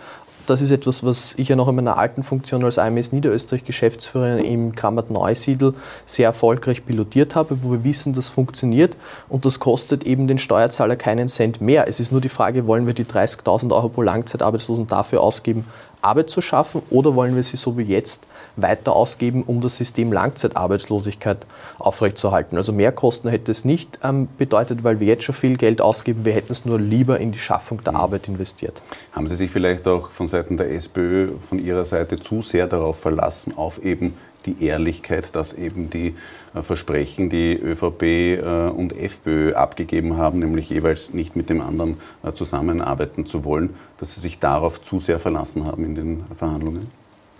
das 0.46 0.60
ist 0.60 0.70
etwas, 0.70 1.04
was 1.04 1.34
ich 1.38 1.48
ja 1.48 1.56
noch 1.56 1.68
in 1.68 1.76
meiner 1.76 1.96
alten 1.96 2.22
Funktion 2.22 2.64
als 2.64 2.78
AMS 2.78 3.12
Niederösterreich 3.12 3.64
Geschäftsführer 3.64 4.38
im 4.38 4.74
Krammert 4.74 5.10
Neusiedl 5.10 5.74
sehr 6.06 6.26
erfolgreich 6.26 6.84
pilotiert 6.84 7.34
habe, 7.34 7.62
wo 7.62 7.72
wir 7.72 7.84
wissen, 7.84 8.12
das 8.12 8.28
funktioniert 8.28 8.96
und 9.28 9.44
das 9.44 9.58
kostet 9.58 10.04
eben 10.04 10.26
den 10.26 10.38
Steuerzahler 10.38 10.96
keinen 10.96 11.28
Cent 11.28 11.60
mehr. 11.60 11.88
Es 11.88 12.00
ist 12.00 12.12
nur 12.12 12.20
die 12.20 12.28
Frage, 12.28 12.66
wollen 12.66 12.86
wir 12.86 12.94
die 12.94 13.04
30.000 13.04 13.72
Euro 13.72 13.88
pro 13.88 14.02
Langzeitarbeitslosen 14.02 14.86
dafür 14.86 15.22
ausgeben, 15.22 15.64
Arbeit 16.02 16.30
zu 16.30 16.40
schaffen 16.40 16.82
oder 16.90 17.14
wollen 17.14 17.34
wir 17.34 17.44
sie 17.44 17.56
so 17.56 17.78
wie 17.78 17.82
jetzt 17.82 18.26
weiter 18.56 18.92
ausgeben, 18.92 19.42
um 19.42 19.60
das 19.60 19.76
System 19.76 20.12
Langzeitarbeitslosigkeit 20.12 21.46
aufrechtzuerhalten? 21.78 22.56
Also 22.56 22.72
mehr 22.72 22.92
Kosten 22.92 23.28
hätte 23.28 23.50
es 23.50 23.64
nicht 23.64 23.98
ähm, 24.02 24.28
bedeutet, 24.38 24.84
weil 24.84 25.00
wir 25.00 25.06
jetzt 25.06 25.24
schon 25.24 25.34
viel 25.34 25.56
Geld 25.56 25.80
ausgeben. 25.80 26.24
Wir 26.24 26.32
hätten 26.32 26.52
es 26.52 26.64
nur 26.64 26.80
lieber 26.80 27.20
in 27.20 27.32
die 27.32 27.38
Schaffung 27.38 27.82
der 27.84 27.92
mhm. 27.92 28.00
Arbeit 28.00 28.28
investiert. 28.28 28.80
Haben 29.12 29.26
Sie 29.26 29.36
sich 29.36 29.50
vielleicht 29.50 29.86
auch 29.86 30.10
von 30.10 30.26
Seiten 30.26 30.56
der 30.56 30.70
SPÖ 30.72 31.30
von 31.38 31.58
Ihrer 31.58 31.84
Seite 31.84 32.20
zu 32.20 32.42
sehr 32.42 32.66
darauf 32.66 33.00
verlassen, 33.00 33.56
auf 33.56 33.84
eben 33.84 34.14
die 34.46 34.64
Ehrlichkeit, 34.64 35.34
dass 35.34 35.52
eben 35.52 35.90
die 35.90 36.14
äh, 36.54 36.62
Versprechen, 36.62 37.30
die 37.30 37.54
ÖVP 37.54 38.02
äh, 38.02 38.68
und 38.68 38.92
FPÖ 38.92 39.54
abgegeben 39.54 40.16
haben, 40.16 40.38
nämlich 40.38 40.70
jeweils 40.70 41.12
nicht 41.12 41.36
mit 41.36 41.50
dem 41.50 41.60
anderen 41.60 41.96
äh, 42.22 42.32
zusammenarbeiten 42.32 43.26
zu 43.26 43.44
wollen, 43.44 43.74
dass 43.98 44.14
sie 44.14 44.20
sich 44.20 44.38
darauf 44.38 44.82
zu 44.82 44.98
sehr 44.98 45.18
verlassen 45.18 45.64
haben 45.64 45.84
in 45.84 45.94
den 45.94 46.24
Verhandlungen? 46.36 46.88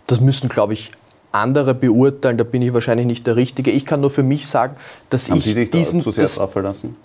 Das 0.07 0.21
müssen, 0.21 0.49
glaube 0.49 0.75
ich, 0.75 0.91
andere 1.35 1.75
beurteilen. 1.75 2.37
Da 2.37 2.45
bin 2.45 2.63
ich 2.63 2.73
wahrscheinlich 2.73 3.07
nicht 3.07 3.27
der 3.27 3.37
Richtige. 3.37 3.71
Ich 3.71 3.85
kann 3.85 4.01
nur 4.01 4.11
für 4.11 4.23
mich 4.23 4.47
sagen, 4.47 4.77
dass 5.11 5.31
haben 5.31 5.39
ich 5.39 5.45
Sie 5.45 5.53
sich 5.53 5.71
diesen 5.71 6.01
zu 6.01 6.11
sehr 6.11 6.29
darauf 6.29 6.53
verlassen? 6.53 6.97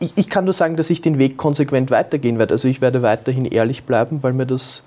Ich, 0.00 0.12
ich, 0.16 0.28
kann 0.28 0.44
nur 0.44 0.54
sagen, 0.54 0.76
dass 0.76 0.90
ich 0.90 1.02
den 1.02 1.18
Weg 1.18 1.36
konsequent 1.36 1.90
weitergehen 1.90 2.38
werde. 2.38 2.54
Also 2.54 2.68
ich 2.68 2.80
werde 2.80 3.02
weiterhin 3.02 3.44
ehrlich 3.44 3.84
bleiben, 3.84 4.22
weil 4.22 4.32
mir 4.32 4.46
das 4.46 4.84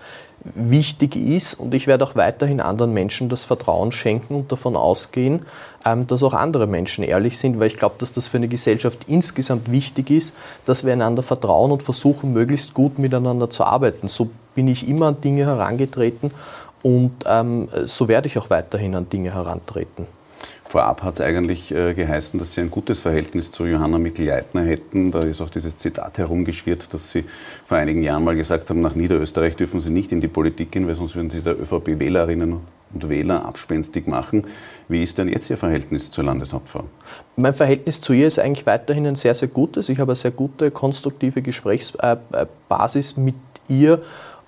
wichtig 0.56 1.16
ist 1.16 1.54
und 1.54 1.74
ich 1.74 1.86
werde 1.86 2.04
auch 2.04 2.16
weiterhin 2.16 2.62
anderen 2.62 2.94
Menschen 2.94 3.30
das 3.30 3.44
Vertrauen 3.44 3.92
schenken 3.92 4.34
und 4.34 4.52
davon 4.52 4.76
ausgehen, 4.76 5.46
ähm, 5.86 6.08
dass 6.08 6.24
auch 6.24 6.34
andere 6.34 6.66
Menschen 6.66 7.04
ehrlich 7.04 7.38
sind, 7.38 7.60
weil 7.60 7.68
ich 7.68 7.78
glaube, 7.78 7.96
dass 8.00 8.12
das 8.12 8.28
für 8.28 8.38
eine 8.38 8.48
Gesellschaft 8.48 9.00
insgesamt 9.08 9.72
wichtig 9.72 10.10
ist, 10.10 10.34
dass 10.66 10.84
wir 10.84 10.94
einander 10.94 11.22
vertrauen 11.22 11.72
und 11.72 11.84
versuchen, 11.84 12.34
möglichst 12.34 12.74
gut 12.74 12.98
miteinander 12.98 13.50
zu 13.50 13.64
arbeiten. 13.64 14.08
So 14.08 14.30
bin 14.56 14.68
ich 14.68 14.88
immer 14.88 15.08
an 15.08 15.22
Dinge 15.22 15.46
herangetreten 15.46 16.32
und 16.84 17.12
ähm, 17.26 17.68
so 17.86 18.08
werde 18.08 18.28
ich 18.28 18.38
auch 18.38 18.50
weiterhin 18.50 18.96
an 18.96 19.10
Dinge 19.10 19.34
herantreten. 19.34 20.08
Vorab 20.72 21.04
hat 21.04 21.16
es 21.16 21.22
eigentlich 21.22 21.74
äh, 21.74 21.94
geheißen, 21.94 22.40
dass 22.40 22.54
Sie 22.54 22.62
ein 22.62 22.72
gutes 22.72 23.02
Verhältnis 23.02 23.52
zu 23.52 23.66
Johanna 23.66 23.98
Mikl-Leitner 23.98 24.62
hätten. 24.64 25.12
Da 25.12 25.20
ist 25.20 25.42
auch 25.42 25.50
dieses 25.50 25.76
Zitat 25.76 26.18
herumgeschwirrt, 26.18 26.94
dass 26.94 27.12
Sie 27.12 27.26
vor 27.66 27.78
einigen 27.78 28.04
Jahren 28.04 28.24
mal 28.24 28.38
gesagt 28.38 28.70
haben, 28.70 28.80
nach 28.80 28.96
Niederösterreich 28.96 29.58
dürfen 29.58 29.82
Sie 29.82 29.90
nicht 29.90 30.14
in 30.14 30.22
die 30.22 30.30
Politik 30.30 30.72
gehen, 30.72 30.88
weil 30.88 30.96
sonst 30.96 31.14
würden 31.18 31.30
Sie 31.30 31.42
der 31.42 31.60
ÖVP-Wählerinnen 31.60 32.62
und 32.94 33.10
Wähler 33.10 33.46
abspenstig 33.46 34.08
machen. 34.08 34.46
Wie 34.88 35.04
ist 35.04 35.18
denn 35.18 35.28
jetzt 35.28 35.50
Ihr 35.50 35.58
Verhältnis 35.58 36.10
zur 36.10 36.24
Landeshauptfrau? 36.24 36.86
Mein 37.36 37.54
Verhältnis 37.54 38.00
zu 38.00 38.14
ihr 38.14 38.28
ist 38.28 38.40
eigentlich 38.40 38.66
weiterhin 38.66 39.06
ein 39.06 39.18
sehr, 39.18 39.36
sehr 39.36 39.50
gutes. 39.50 39.90
Ich 39.90 40.00
habe 40.00 40.12
eine 40.12 40.16
sehr 40.16 40.32
gute, 40.32 40.72
konstruktive 40.72 41.42
Gesprächsbasis 41.42 43.18
mit 43.18 43.36
ihr 43.68 44.02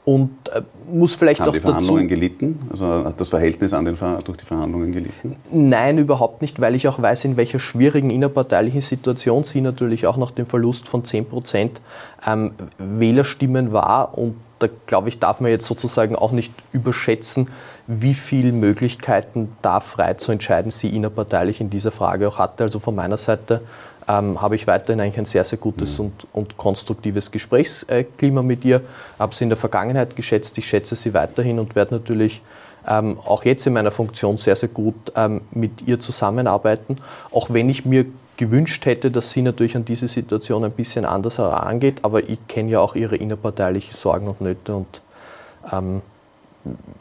und 0.06 0.32
äh, 0.50 0.62
muss 0.92 1.16
vielleicht 1.16 1.40
Haben 1.40 1.50
auch 1.50 1.54
die 1.54 1.62
Verhandlungen 1.62 2.10
dazu, 2.10 2.16
gelitten? 2.20 2.60
Also 2.70 2.86
hat 2.86 3.20
das 3.20 3.30
Verhältnis 3.30 3.74
an 3.74 3.86
den, 3.86 3.98
durch 4.26 4.38
die 4.38 4.46
Verhandlungen 4.46 4.92
gelitten? 4.92 5.38
Nein, 5.52 5.98
überhaupt 5.98 6.42
nicht, 6.42 6.60
weil 6.60 6.76
ich 6.76 6.88
auch 6.90 7.02
weiß, 7.02 7.24
in 7.26 7.38
welcher 7.38 7.60
schwierigen 7.60 8.10
innerparteilichen 8.10 8.82
Situation 8.82 9.46
sie 9.46 9.62
natürlich 9.62 10.06
auch 10.06 10.18
nach 10.18 10.32
dem 10.32 10.46
Verlust 10.46 10.90
von 10.90 11.06
10 11.06 11.26
Prozent 11.26 11.82
ähm, 12.28 12.52
Wählerstimmen 12.78 13.72
war. 13.72 14.18
Und 14.18 14.36
da 14.60 14.68
glaube 14.88 15.08
ich, 15.08 15.20
darf 15.20 15.40
man 15.40 15.52
jetzt 15.52 15.66
sozusagen 15.66 16.18
auch 16.18 16.34
nicht 16.34 16.54
überschätzen, 16.74 17.48
wie 17.88 18.14
viele 18.14 18.52
Möglichkeiten 18.52 19.54
da 19.62 19.80
frei 19.80 20.16
zu 20.16 20.32
entscheiden 20.32 20.72
sie 20.72 20.90
innerparteilich 20.90 21.62
in 21.62 21.70
dieser 21.70 21.92
Frage 21.92 22.28
auch 22.28 22.40
hatte. 22.40 22.64
Also 22.64 22.80
von 22.80 22.96
meiner 22.96 23.18
Seite 23.18 23.62
ähm, 24.08 24.42
habe 24.42 24.56
ich 24.56 24.68
weiterhin 24.68 25.00
eigentlich 25.00 25.20
ein 25.20 25.26
sehr, 25.26 25.46
sehr 25.46 25.58
gutes 25.58 25.98
mhm. 25.98 26.06
und, 26.06 26.28
und 26.34 26.58
konstruktives 26.58 27.32
Gesprächsklima 27.32 28.42
mit 28.42 28.66
ihr. 28.66 28.82
Habe 29.20 29.34
sie 29.34 29.44
in 29.44 29.50
der 29.50 29.58
Vergangenheit 29.58 30.16
geschätzt, 30.16 30.58
ich 30.58 30.68
schätze 30.68 30.96
sie 30.96 31.14
weiterhin 31.14 31.60
und 31.60 31.76
werde 31.76 31.96
natürlich 31.96 32.42
ähm, 32.88 33.18
auch 33.26 33.46
jetzt 33.46 33.66
in 33.66 33.74
meiner 33.74 33.92
Funktion 33.92 34.38
sehr, 34.38 34.56
sehr 34.56 34.70
gut 34.70 34.96
ähm, 35.16 35.42
mit 35.52 35.88
ihr 35.88 36.00
zusammenarbeiten. 36.00 36.98
Auch 37.32 37.50
wenn 37.50 37.70
ich 37.70 37.86
mir 37.86 38.06
gewünscht 38.38 38.86
hätte, 38.86 39.12
dass 39.12 39.32
sie 39.32 39.42
natürlich 39.42 39.76
an 39.76 39.86
diese 39.86 40.08
Situation 40.08 40.64
ein 40.64 40.72
bisschen 40.72 41.06
anders 41.06 41.38
herangeht, 41.38 42.00
aber 42.04 42.28
ich 42.28 42.40
kenne 42.48 42.72
ja 42.72 42.80
auch 42.80 42.96
ihre 42.96 43.16
innerparteilichen 43.16 43.94
Sorgen 43.94 44.28
und 44.28 44.42
Nöte 44.42 44.76
und 44.76 45.02
ähm, 45.72 46.02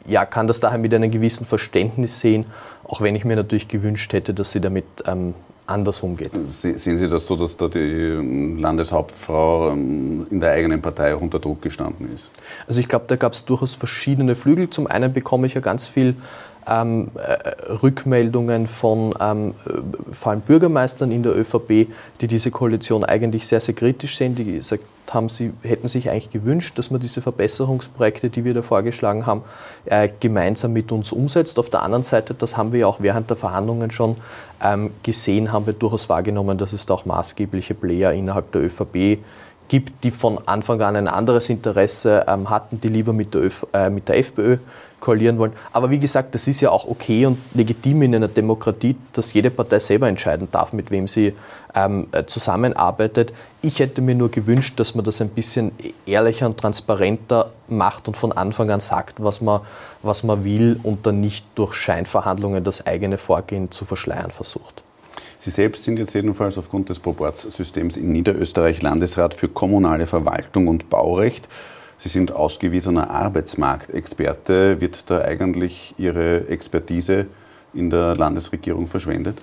ja, 0.05 0.25
kann 0.25 0.47
das 0.47 0.59
daher 0.59 0.77
mit 0.77 0.93
einem 0.93 1.09
gewissen 1.09 1.45
Verständnis 1.45 2.19
sehen, 2.19 2.45
auch 2.83 3.01
wenn 3.01 3.15
ich 3.15 3.25
mir 3.25 3.35
natürlich 3.35 3.67
gewünscht 3.67 4.13
hätte, 4.13 4.33
dass 4.33 4.51
sie 4.51 4.61
damit 4.61 4.85
ähm, 5.07 5.33
anders 5.65 6.01
umgeht. 6.01 6.31
Sehen 6.43 6.97
Sie 6.97 7.07
das 7.07 7.27
so, 7.27 7.35
dass 7.35 7.55
da 7.55 7.67
die 7.67 7.79
ähm, 7.79 8.59
Landeshauptfrau 8.59 9.71
ähm, 9.71 10.27
in 10.29 10.39
der 10.39 10.51
eigenen 10.51 10.81
Partei 10.81 11.15
auch 11.15 11.21
unter 11.21 11.39
Druck 11.39 11.61
gestanden 11.61 12.13
ist? 12.13 12.29
Also 12.67 12.79
ich 12.79 12.87
glaube, 12.87 13.05
da 13.07 13.15
gab 13.15 13.33
es 13.33 13.45
durchaus 13.45 13.75
verschiedene 13.75 14.35
Flügel. 14.35 14.69
Zum 14.69 14.87
einen 14.87 15.13
bekomme 15.13 15.47
ich 15.47 15.53
ja 15.53 15.61
ganz 15.61 15.85
viel 15.85 16.15
ähm, 16.67 17.11
äh, 17.15 17.71
Rückmeldungen 17.71 18.67
von 18.67 19.13
ähm, 19.19 19.53
äh, 19.65 20.13
vor 20.13 20.31
allem 20.31 20.41
Bürgermeistern 20.41 21.11
in 21.11 21.23
der 21.23 21.37
ÖVP, 21.37 21.87
die 22.21 22.27
diese 22.27 22.51
Koalition 22.51 23.03
eigentlich 23.03 23.47
sehr, 23.47 23.59
sehr 23.59 23.75
kritisch 23.75 24.17
sehen, 24.17 24.35
die 24.35 24.45
gesagt 24.45 24.83
haben, 25.11 25.29
sie 25.29 25.53
hätten 25.61 25.87
sich 25.87 26.09
eigentlich 26.09 26.31
gewünscht, 26.31 26.77
dass 26.77 26.89
man 26.89 26.99
diese 26.99 27.21
Verbesserungsprojekte, 27.21 28.29
die 28.29 28.45
wir 28.45 28.53
da 28.53 28.61
vorgeschlagen 28.61 29.25
haben, 29.25 29.43
äh, 29.85 30.09
gemeinsam 30.19 30.73
mit 30.73 30.91
uns 30.91 31.11
umsetzt. 31.11 31.59
Auf 31.59 31.69
der 31.69 31.83
anderen 31.83 32.03
Seite, 32.03 32.33
das 32.33 32.57
haben 32.57 32.71
wir 32.71 32.81
ja 32.81 32.87
auch 32.87 32.99
während 32.99 33.29
der 33.29 33.37
Verhandlungen 33.37 33.91
schon 33.91 34.17
ähm, 34.63 34.91
gesehen, 35.03 35.51
haben 35.51 35.65
wir 35.65 35.73
durchaus 35.73 36.09
wahrgenommen, 36.09 36.57
dass 36.57 36.73
es 36.73 36.85
da 36.85 36.93
auch 36.93 37.05
maßgebliche 37.05 37.73
Player 37.73 38.13
innerhalb 38.13 38.51
der 38.51 38.63
ÖVP 38.63 39.19
gibt, 39.67 40.03
die 40.03 40.11
von 40.11 40.39
Anfang 40.45 40.81
an 40.81 40.95
ein 40.95 41.07
anderes 41.07 41.49
Interesse 41.49 42.25
ähm, 42.27 42.49
hatten, 42.49 42.79
die 42.81 42.89
lieber 42.89 43.13
mit 43.13 43.33
der, 43.33 43.41
Öf 43.41 43.65
äh, 43.73 43.89
mit 43.89 44.07
der 44.07 44.17
FPÖ 44.17 44.57
koalieren 45.03 45.37
wollen. 45.37 45.51
Aber 45.73 45.89
wie 45.89 45.99
gesagt, 45.99 46.33
das 46.33 46.47
ist 46.47 46.61
ja 46.61 46.71
auch 46.71 46.87
okay 46.87 47.25
und 47.25 47.37
legitim 47.53 48.03
in 48.03 48.15
einer 48.15 48.29
Demokratie, 48.29 48.95
dass 49.11 49.33
jede 49.33 49.51
Partei 49.51 49.79
selber 49.79 50.07
entscheiden 50.07 50.47
darf, 50.49 50.71
mit 50.71 50.91
wem 50.91 51.09
sie 51.09 51.33
ähm, 51.75 52.07
äh, 52.13 52.23
zusammenarbeitet. 52.23 53.33
Ich 53.61 53.79
hätte 53.79 54.01
mir 54.01 54.15
nur 54.15 54.31
gewünscht, 54.31 54.79
dass 54.79 54.95
man 54.95 55.03
das 55.03 55.19
ein 55.19 55.27
bisschen 55.27 55.73
ehrlicher 56.05 56.45
und 56.45 56.57
transparenter 56.57 57.51
macht 57.67 58.07
und 58.07 58.15
von 58.15 58.31
Anfang 58.31 58.69
an 58.71 58.79
sagt, 58.79 59.21
was 59.21 59.41
man, 59.41 59.59
was 60.03 60.23
man 60.23 60.45
will 60.45 60.79
und 60.83 61.05
dann 61.05 61.19
nicht 61.19 61.45
durch 61.55 61.73
Scheinverhandlungen 61.73 62.63
das 62.63 62.87
eigene 62.87 63.17
Vorgehen 63.17 63.71
zu 63.71 63.83
verschleiern 63.83 64.31
versucht. 64.31 64.83
Sie 65.37 65.51
selbst 65.51 65.83
sind 65.83 65.99
jetzt 65.99 66.13
jedenfalls 66.13 66.57
aufgrund 66.57 66.87
des 66.87 66.99
Proportsystems 66.99 67.97
in 67.97 68.13
Niederösterreich 68.13 68.81
Landesrat 68.81 69.33
für 69.33 69.49
kommunale 69.49 70.07
Verwaltung 70.07 70.69
und 70.69 70.89
Baurecht. 70.89 71.49
Sie 72.03 72.09
sind 72.09 72.33
ausgewiesener 72.33 73.09
Arbeitsmarktexperte. 73.11 74.81
Wird 74.81 75.09
da 75.09 75.21
eigentlich 75.21 75.95
Ihre 75.97 76.49
Expertise 76.49 77.27
in 77.73 77.89
der 77.89 78.17
Landesregierung 78.17 78.87
verschwendet? 78.87 79.37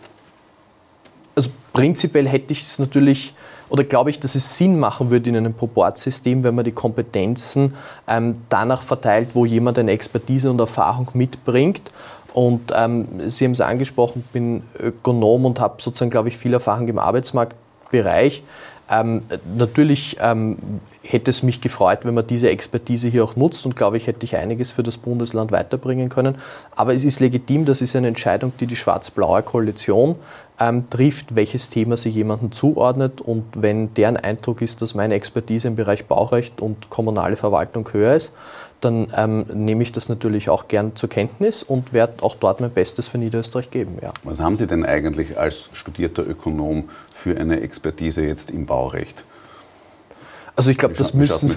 Also 1.35 1.49
prinzipiell 1.73 2.29
hätte 2.29 2.53
ich 2.53 2.61
es 2.61 2.79
natürlich 2.79 3.33
oder 3.71 3.83
glaube 3.83 4.11
ich, 4.11 4.21
dass 4.21 4.35
es 4.35 4.59
Sinn 4.59 4.79
machen 4.79 5.09
würde 5.09 5.31
in 5.31 5.39
einem 5.39 5.55
Proportsystem, 5.55 6.45
wenn 6.45 6.55
man 6.55 6.67
die 6.67 6.73
Kompetenzen 6.73 7.75
ähm, 8.07 8.43
danach 8.51 8.83
verteilt, 8.83 9.29
wo 9.33 9.47
jemand 9.47 9.79
eine 9.79 9.93
Expertise 9.93 10.51
und 10.51 10.59
Erfahrung 10.59 11.09
mitbringt. 11.15 11.81
Und 12.35 12.73
ähm, 12.77 13.31
Sie 13.31 13.47
haben 13.47 13.53
es 13.53 13.63
angesprochen, 13.63 14.23
bin 14.35 14.65
Ökonom 14.79 15.47
und 15.47 15.61
habe 15.61 15.81
sozusagen, 15.81 16.11
glaube 16.11 16.29
ich, 16.29 16.37
viel 16.37 16.53
Erfahrung 16.53 16.89
im 16.89 16.99
Arbeitsmarktbereich. 16.99 18.43
Ähm, 18.91 19.23
natürlich 19.57 20.17
ähm, 20.21 20.59
hätte 21.03 21.31
es 21.31 21.43
mich 21.45 21.61
gefreut, 21.61 22.01
wenn 22.03 22.15
man 22.15 22.27
diese 22.27 22.51
Expertise 22.51 23.09
hier 23.09 23.23
auch 23.23 23.37
nutzt 23.37 23.65
und 23.65 23.77
glaube 23.77 23.97
ich, 23.97 24.09
hätte 24.09 24.25
ich 24.25 24.37
einiges 24.37 24.73
für 24.73 24.83
das 24.83 24.97
Bundesland 24.97 25.53
weiterbringen 25.53 26.09
können. 26.09 26.37
Aber 26.75 26.93
es 26.93 27.05
ist 27.05 27.21
legitim, 27.21 27.65
das 27.65 27.81
ist 27.83 27.95
eine 27.95 28.09
Entscheidung, 28.09 28.53
die 28.59 28.67
die 28.67 28.77
schwarz-blaue 28.77 29.43
Koalition 29.43 30.17
ähm, 30.59 30.91
trifft, 30.91 31.37
welches 31.37 31.71
Thema 31.71 31.97
sie 31.97 32.11
jemandem 32.11 32.51
zuordnet 32.51 33.21
und 33.21 33.45
wenn 33.55 33.95
deren 33.95 34.17
Eindruck 34.17 34.61
ist, 34.61 34.83
dass 34.83 34.95
meine 34.95 35.15
Expertise 35.15 35.69
im 35.69 35.77
Bereich 35.77 36.07
Baurecht 36.07 36.61
und 36.61 36.91
kommunale 36.91 37.37
Verwaltung 37.37 37.89
höher 37.93 38.17
ist, 38.17 38.33
dann 38.81 39.13
ähm, 39.17 39.47
nehme 39.53 39.83
ich 39.83 39.93
das 39.93 40.09
natürlich 40.09 40.49
auch 40.51 40.69
gern 40.69 40.97
zur 40.97 41.09
Kenntnis 41.09 41.63
und 41.63 41.93
werde 41.93 42.23
auch 42.23 42.37
dort 42.37 42.61
mein 42.61 42.71
Bestes 42.71 43.09
für 43.09 43.19
Niederösterreich 43.19 43.71
geben. 43.71 43.99
Ja. 44.03 44.13
Was 44.25 44.41
haben 44.41 44.57
Sie 44.57 44.67
denn 44.67 44.85
eigentlich 44.85 45.39
als 45.39 45.71
studierter 45.73 46.27
Ökonom 46.27 46.89
für 47.13 47.37
eine 47.39 47.61
Expertise 47.61 48.23
jetzt 48.23 48.51
im 48.51 48.67
Baurecht? 48.67 49.25
Also 50.57 50.71
ich 50.71 50.79
glaube, 50.79 50.95
das 50.95 51.15
müssen 51.15 51.49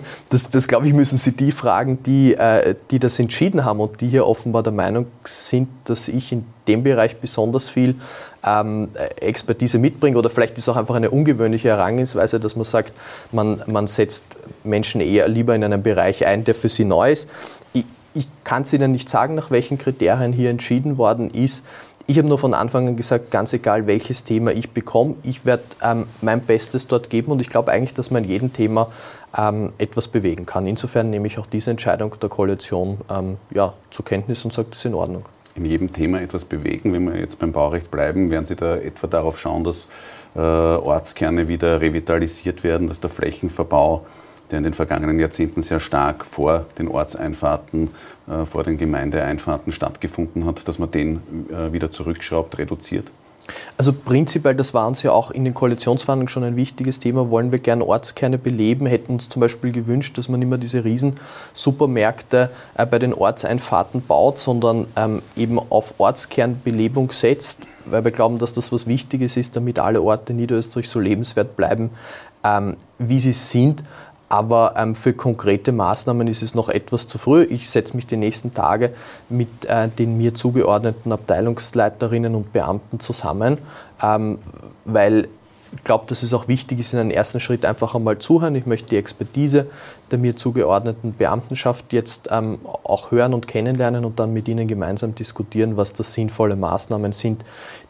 das, 0.30 0.50
das 0.50 0.68
glaube 0.68 0.86
ich 0.86 0.92
müssen 0.92 1.16
Sie 1.16 1.32
die 1.32 1.52
fragen, 1.52 2.02
die, 2.02 2.34
äh, 2.34 2.74
die 2.90 2.98
das 2.98 3.18
entschieden 3.18 3.64
haben 3.64 3.80
und 3.80 4.00
die 4.00 4.08
hier 4.08 4.26
offenbar 4.26 4.62
der 4.62 4.72
Meinung 4.72 5.06
sind, 5.24 5.68
dass 5.84 6.08
ich 6.08 6.32
in 6.32 6.44
dem 6.66 6.82
Bereich 6.82 7.16
besonders 7.16 7.68
viel 7.68 7.96
ähm, 8.44 8.88
Expertise 9.20 9.78
mitbringe 9.78 10.16
oder 10.16 10.30
vielleicht 10.30 10.58
ist 10.58 10.64
es 10.64 10.68
auch 10.68 10.76
einfach 10.76 10.94
eine 10.94 11.10
ungewöhnliche 11.10 11.68
Herangehensweise, 11.68 12.38
dass 12.38 12.56
man 12.56 12.64
sagt, 12.64 12.92
man, 13.32 13.62
man 13.66 13.86
setzt 13.86 14.24
Menschen 14.64 15.00
eher 15.00 15.28
lieber 15.28 15.54
in 15.54 15.64
einen 15.64 15.82
Bereich 15.82 16.26
ein, 16.26 16.44
der 16.44 16.54
für 16.54 16.68
sie 16.68 16.84
neu 16.84 17.12
ist. 17.12 17.28
Ich, 17.72 17.84
ich 18.14 18.28
kann 18.44 18.62
es 18.62 18.72
Ihnen 18.72 18.92
nicht 18.92 19.08
sagen, 19.08 19.34
nach 19.34 19.50
welchen 19.50 19.78
Kriterien 19.78 20.32
hier 20.32 20.50
entschieden 20.50 20.98
worden 20.98 21.30
ist. 21.30 21.64
Ich 22.10 22.16
habe 22.16 22.26
nur 22.26 22.38
von 22.38 22.54
Anfang 22.54 22.88
an 22.88 22.96
gesagt, 22.96 23.30
ganz 23.30 23.52
egal 23.52 23.86
welches 23.86 24.24
Thema 24.24 24.50
ich 24.52 24.70
bekomme, 24.70 25.16
ich 25.24 25.44
werde 25.44 25.64
ähm, 25.84 26.06
mein 26.22 26.40
Bestes 26.40 26.86
dort 26.86 27.10
geben 27.10 27.30
und 27.30 27.42
ich 27.42 27.50
glaube 27.50 27.70
eigentlich, 27.70 27.92
dass 27.92 28.10
man 28.10 28.24
in 28.24 28.30
jedem 28.30 28.50
Thema 28.54 28.90
ähm, 29.36 29.74
etwas 29.76 30.08
bewegen 30.08 30.46
kann. 30.46 30.66
Insofern 30.66 31.10
nehme 31.10 31.26
ich 31.26 31.38
auch 31.38 31.44
diese 31.44 31.70
Entscheidung 31.70 32.14
der 32.18 32.30
Koalition 32.30 32.96
ähm, 33.10 33.36
ja, 33.50 33.74
zur 33.90 34.06
Kenntnis 34.06 34.42
und 34.42 34.54
sage, 34.54 34.68
das 34.70 34.78
ist 34.78 34.86
in 34.86 34.94
Ordnung. 34.94 35.26
In 35.54 35.66
jedem 35.66 35.92
Thema 35.92 36.22
etwas 36.22 36.46
bewegen, 36.46 36.94
wenn 36.94 37.04
wir 37.04 37.20
jetzt 37.20 37.38
beim 37.38 37.52
Baurecht 37.52 37.90
bleiben, 37.90 38.30
werden 38.30 38.46
Sie 38.46 38.56
da 38.56 38.78
etwa 38.78 39.06
darauf 39.06 39.38
schauen, 39.38 39.64
dass 39.64 39.90
äh, 40.34 40.40
Ortskerne 40.40 41.46
wieder 41.46 41.82
revitalisiert 41.82 42.64
werden, 42.64 42.88
dass 42.88 43.00
der 43.00 43.10
Flächenverbau 43.10 44.06
der 44.50 44.58
in 44.58 44.64
den 44.64 44.74
vergangenen 44.74 45.18
Jahrzehnten 45.18 45.62
sehr 45.62 45.80
stark 45.80 46.24
vor 46.24 46.66
den 46.78 46.88
Ortseinfahrten, 46.88 47.90
äh, 48.28 48.44
vor 48.44 48.64
den 48.64 48.78
Gemeindeeinfahrten 48.78 49.72
stattgefunden 49.72 50.44
hat, 50.44 50.66
dass 50.68 50.78
man 50.78 50.90
den 50.90 51.20
äh, 51.50 51.72
wieder 51.72 51.90
zurückschraubt, 51.90 52.58
reduziert? 52.58 53.10
Also 53.76 53.92
prinzipiell, 53.92 54.54
das 54.54 54.74
war 54.74 54.86
uns 54.86 55.02
ja 55.02 55.12
auch 55.12 55.30
in 55.30 55.44
den 55.44 55.54
Koalitionsverhandlungen 55.54 56.28
schon 56.28 56.44
ein 56.44 56.56
wichtiges 56.56 57.00
Thema, 57.00 57.30
wollen 57.30 57.52
wir 57.52 57.58
gerne 57.58 57.86
Ortskerne 57.86 58.38
beleben, 58.38 58.86
hätten 58.86 59.12
uns 59.12 59.28
zum 59.28 59.40
Beispiel 59.40 59.72
gewünscht, 59.72 60.18
dass 60.18 60.28
man 60.28 60.42
immer 60.42 60.58
diese 60.58 60.84
riesen 60.84 61.18
Supermärkte 61.54 62.50
äh, 62.76 62.86
bei 62.86 62.98
den 62.98 63.14
Ortseinfahrten 63.14 64.02
baut, 64.02 64.38
sondern 64.38 64.86
ähm, 64.96 65.22
eben 65.36 65.58
auf 65.58 65.94
Ortskernbelebung 65.98 67.10
setzt, 67.12 67.66
weil 67.86 68.04
wir 68.04 68.10
glauben, 68.10 68.38
dass 68.38 68.52
das 68.52 68.72
was 68.72 68.86
Wichtiges 68.86 69.36
ist, 69.36 69.56
damit 69.56 69.78
alle 69.78 70.02
Orte 70.02 70.32
in 70.32 70.38
Niederösterreich 70.38 70.88
so 70.88 71.00
lebenswert 71.00 71.56
bleiben, 71.56 71.90
ähm, 72.44 72.76
wie 72.98 73.20
sie 73.20 73.32
sind. 73.32 73.82
Aber 74.28 74.74
ähm, 74.76 74.94
für 74.94 75.12
konkrete 75.12 75.72
Maßnahmen 75.72 76.28
ist 76.28 76.42
es 76.42 76.54
noch 76.54 76.68
etwas 76.68 77.08
zu 77.08 77.18
früh. 77.18 77.44
Ich 77.44 77.70
setze 77.70 77.96
mich 77.96 78.06
die 78.06 78.16
nächsten 78.16 78.52
Tage 78.52 78.92
mit 79.28 79.64
äh, 79.64 79.88
den 79.88 80.18
mir 80.18 80.34
zugeordneten 80.34 81.12
Abteilungsleiterinnen 81.12 82.34
und 82.34 82.52
Beamten 82.52 83.00
zusammen, 83.00 83.58
ähm, 84.02 84.38
weil 84.84 85.28
glaube, 85.84 86.04
dass 86.06 86.22
es 86.22 86.32
auch 86.32 86.48
wichtig 86.48 86.80
ist, 86.80 86.94
in 86.94 86.98
einem 86.98 87.10
ersten 87.10 87.40
Schritt 87.40 87.64
einfach 87.64 87.94
einmal 87.94 88.18
zuhören. 88.18 88.54
Ich 88.54 88.66
möchte 88.66 88.88
die 88.88 88.96
Expertise 88.96 89.66
der 90.10 90.18
mir 90.18 90.36
zugeordneten 90.36 91.14
Beamtenschaft 91.14 91.92
jetzt 91.92 92.28
ähm, 92.30 92.58
auch 92.84 93.10
hören 93.10 93.34
und 93.34 93.46
kennenlernen 93.46 94.04
und 94.04 94.18
dann 94.18 94.32
mit 94.32 94.48
ihnen 94.48 94.68
gemeinsam 94.68 95.14
diskutieren, 95.14 95.76
was 95.76 95.94
das 95.94 96.14
sinnvolle 96.14 96.56
Maßnahmen 96.56 97.12
sind, 97.12 97.44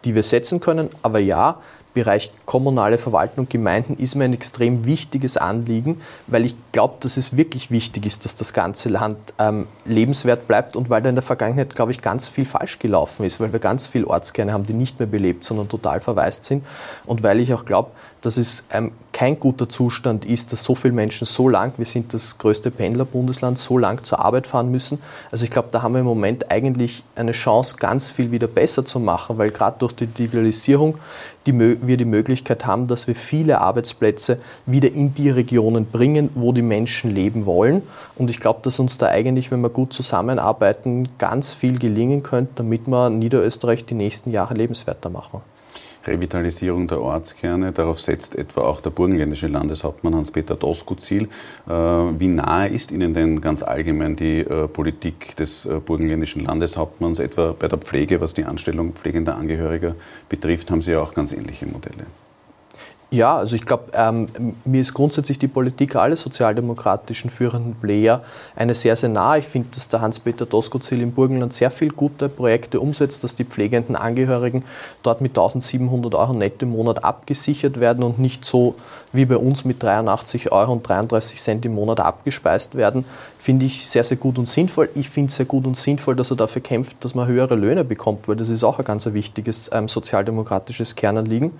die 0.04 0.14
wir 0.14 0.22
setzen 0.22 0.60
können. 0.60 0.88
Aber 1.02 1.18
ja, 1.18 1.60
Bereich 1.94 2.30
kommunale 2.44 2.98
Verwaltung 2.98 3.44
und 3.44 3.50
Gemeinden 3.50 3.96
ist 3.96 4.14
mir 4.14 4.24
ein 4.24 4.34
extrem 4.34 4.84
wichtiges 4.84 5.36
Anliegen, 5.36 6.00
weil 6.26 6.44
ich 6.44 6.54
glaube, 6.72 6.96
dass 7.00 7.16
es 7.16 7.36
wirklich 7.36 7.70
wichtig 7.70 8.06
ist, 8.06 8.24
dass 8.24 8.36
das 8.36 8.52
ganze 8.52 8.88
Land 8.88 9.16
ähm, 9.38 9.66
lebenswert 9.84 10.46
bleibt 10.46 10.76
und 10.76 10.90
weil 10.90 11.02
da 11.02 11.08
in 11.08 11.16
der 11.16 11.22
Vergangenheit, 11.22 11.74
glaube 11.74 11.92
ich, 11.92 12.00
ganz 12.00 12.28
viel 12.28 12.44
falsch 12.44 12.78
gelaufen 12.78 13.24
ist, 13.24 13.40
weil 13.40 13.52
wir 13.52 13.60
ganz 13.60 13.86
viele 13.86 14.06
Ortskerne 14.06 14.52
haben, 14.52 14.64
die 14.64 14.74
nicht 14.74 14.98
mehr 14.98 15.08
belebt, 15.08 15.44
sondern 15.44 15.68
total 15.68 16.00
verwaist 16.00 16.44
sind 16.44 16.64
und 17.06 17.22
weil 17.22 17.40
ich 17.40 17.52
auch 17.52 17.64
glaube, 17.64 17.90
dass 18.22 18.36
es 18.36 18.66
ähm, 18.72 18.92
kein 19.12 19.38
guter 19.38 19.68
Zustand 19.68 20.24
ist, 20.24 20.52
dass 20.52 20.64
so 20.64 20.74
viele 20.74 20.94
Menschen 20.94 21.26
so 21.26 21.48
lang, 21.48 21.72
wir 21.76 21.86
sind 21.86 22.12
das 22.14 22.38
größte 22.38 22.70
Pendlerbundesland, 22.70 23.58
so 23.58 23.78
lang 23.78 24.02
zur 24.04 24.20
Arbeit 24.20 24.46
fahren 24.46 24.70
müssen. 24.70 25.00
Also 25.30 25.44
ich 25.44 25.50
glaube, 25.50 25.68
da 25.70 25.82
haben 25.82 25.92
wir 25.92 26.00
im 26.00 26.06
Moment 26.06 26.50
eigentlich 26.50 27.04
eine 27.14 27.32
Chance, 27.32 27.76
ganz 27.78 28.10
viel 28.10 28.30
wieder 28.30 28.46
besser 28.46 28.84
zu 28.84 28.98
machen, 28.98 29.38
weil 29.38 29.50
gerade 29.50 29.78
durch 29.78 29.92
die 29.92 30.06
Digitalisierung 30.06 30.98
die, 31.46 31.52
wir 31.86 31.96
die 31.96 32.04
Möglichkeit 32.04 32.66
haben, 32.66 32.86
dass 32.86 33.06
wir 33.06 33.14
viele 33.14 33.60
Arbeitsplätze 33.60 34.38
wieder 34.66 34.90
in 34.90 35.14
die 35.14 35.30
Regionen 35.30 35.86
bringen, 35.86 36.30
wo 36.34 36.52
die 36.52 36.62
Menschen 36.62 37.14
leben 37.14 37.46
wollen. 37.46 37.82
Und 38.16 38.30
ich 38.30 38.40
glaube, 38.40 38.60
dass 38.62 38.78
uns 38.78 38.98
da 38.98 39.06
eigentlich, 39.06 39.50
wenn 39.50 39.60
wir 39.60 39.70
gut 39.70 39.92
zusammenarbeiten, 39.92 41.08
ganz 41.18 41.52
viel 41.52 41.78
gelingen 41.78 42.22
könnte, 42.22 42.52
damit 42.56 42.86
wir 42.86 43.10
Niederösterreich 43.10 43.84
die 43.84 43.94
nächsten 43.94 44.30
Jahre 44.30 44.54
lebenswerter 44.54 45.10
machen. 45.10 45.40
Revitalisierung 46.06 46.86
der 46.86 47.00
Ortskerne. 47.00 47.72
Darauf 47.72 48.00
setzt 48.00 48.34
etwa 48.34 48.62
auch 48.62 48.80
der 48.80 48.90
burgenländische 48.90 49.48
Landeshauptmann 49.48 50.14
Hans-Peter 50.14 50.56
Doskozil. 50.56 51.28
Äh, 51.66 51.70
wie 51.70 52.28
nahe 52.28 52.68
ist 52.68 52.90
Ihnen 52.92 53.14
denn 53.14 53.40
ganz 53.40 53.62
allgemein 53.62 54.16
die 54.16 54.40
äh, 54.40 54.68
Politik 54.68 55.36
des 55.36 55.66
äh, 55.66 55.80
burgenländischen 55.84 56.44
Landeshauptmanns, 56.44 57.18
etwa 57.18 57.54
bei 57.58 57.68
der 57.68 57.78
Pflege, 57.78 58.20
was 58.20 58.34
die 58.34 58.44
Anstellung 58.44 58.92
pflegender 58.92 59.36
Angehöriger 59.36 59.94
betrifft, 60.28 60.70
haben 60.70 60.82
Sie 60.82 60.92
ja 60.92 61.00
auch 61.00 61.14
ganz 61.14 61.32
ähnliche 61.32 61.66
Modelle. 61.66 62.06
Ja, 63.10 63.38
also 63.38 63.56
ich 63.56 63.64
glaube, 63.64 63.84
ähm, 63.94 64.26
mir 64.66 64.82
ist 64.82 64.92
grundsätzlich 64.92 65.38
die 65.38 65.48
Politik 65.48 65.96
aller 65.96 66.16
sozialdemokratischen 66.16 67.30
führenden 67.30 67.74
Player 67.74 68.22
eine 68.54 68.74
sehr, 68.74 68.96
sehr 68.96 69.08
nahe. 69.08 69.38
Ich 69.38 69.46
finde, 69.46 69.70
dass 69.74 69.88
der 69.88 70.02
Hans-Peter 70.02 70.44
Doskozil 70.44 71.00
im 71.00 71.12
Burgenland 71.12 71.54
sehr 71.54 71.70
viele 71.70 71.92
gute 71.92 72.28
Projekte 72.28 72.80
umsetzt, 72.80 73.24
dass 73.24 73.34
die 73.34 73.46
pflegenden 73.46 73.96
Angehörigen 73.96 74.62
dort 75.02 75.22
mit 75.22 75.30
1700 75.30 76.14
Euro 76.16 76.34
netto 76.34 76.66
im 76.66 76.72
Monat 76.72 77.02
abgesichert 77.02 77.80
werden 77.80 78.04
und 78.04 78.18
nicht 78.18 78.44
so 78.44 78.74
wie 79.14 79.24
bei 79.24 79.38
uns 79.38 79.64
mit 79.64 79.82
83 79.82 80.52
Euro 80.52 80.72
und 80.72 80.86
33 80.86 81.40
Cent 81.40 81.64
im 81.64 81.76
Monat 81.76 82.00
abgespeist 82.00 82.74
werden, 82.74 83.06
finde 83.38 83.64
ich 83.64 83.88
sehr, 83.88 84.04
sehr 84.04 84.18
gut 84.18 84.36
und 84.36 84.50
sinnvoll. 84.50 84.90
Ich 84.94 85.08
finde 85.08 85.30
es 85.30 85.36
sehr 85.36 85.46
gut 85.46 85.66
und 85.66 85.78
sinnvoll, 85.78 86.14
dass 86.14 86.30
er 86.30 86.36
dafür 86.36 86.60
kämpft, 86.60 87.02
dass 87.02 87.14
man 87.14 87.26
höhere 87.26 87.54
Löhne 87.54 87.84
bekommt, 87.84 88.28
weil 88.28 88.36
das 88.36 88.50
ist 88.50 88.64
auch 88.64 88.78
ein 88.78 88.84
ganz 88.84 89.06
wichtiges 89.06 89.70
ähm, 89.72 89.88
sozialdemokratisches 89.88 90.94
Kernanliegen. 90.94 91.52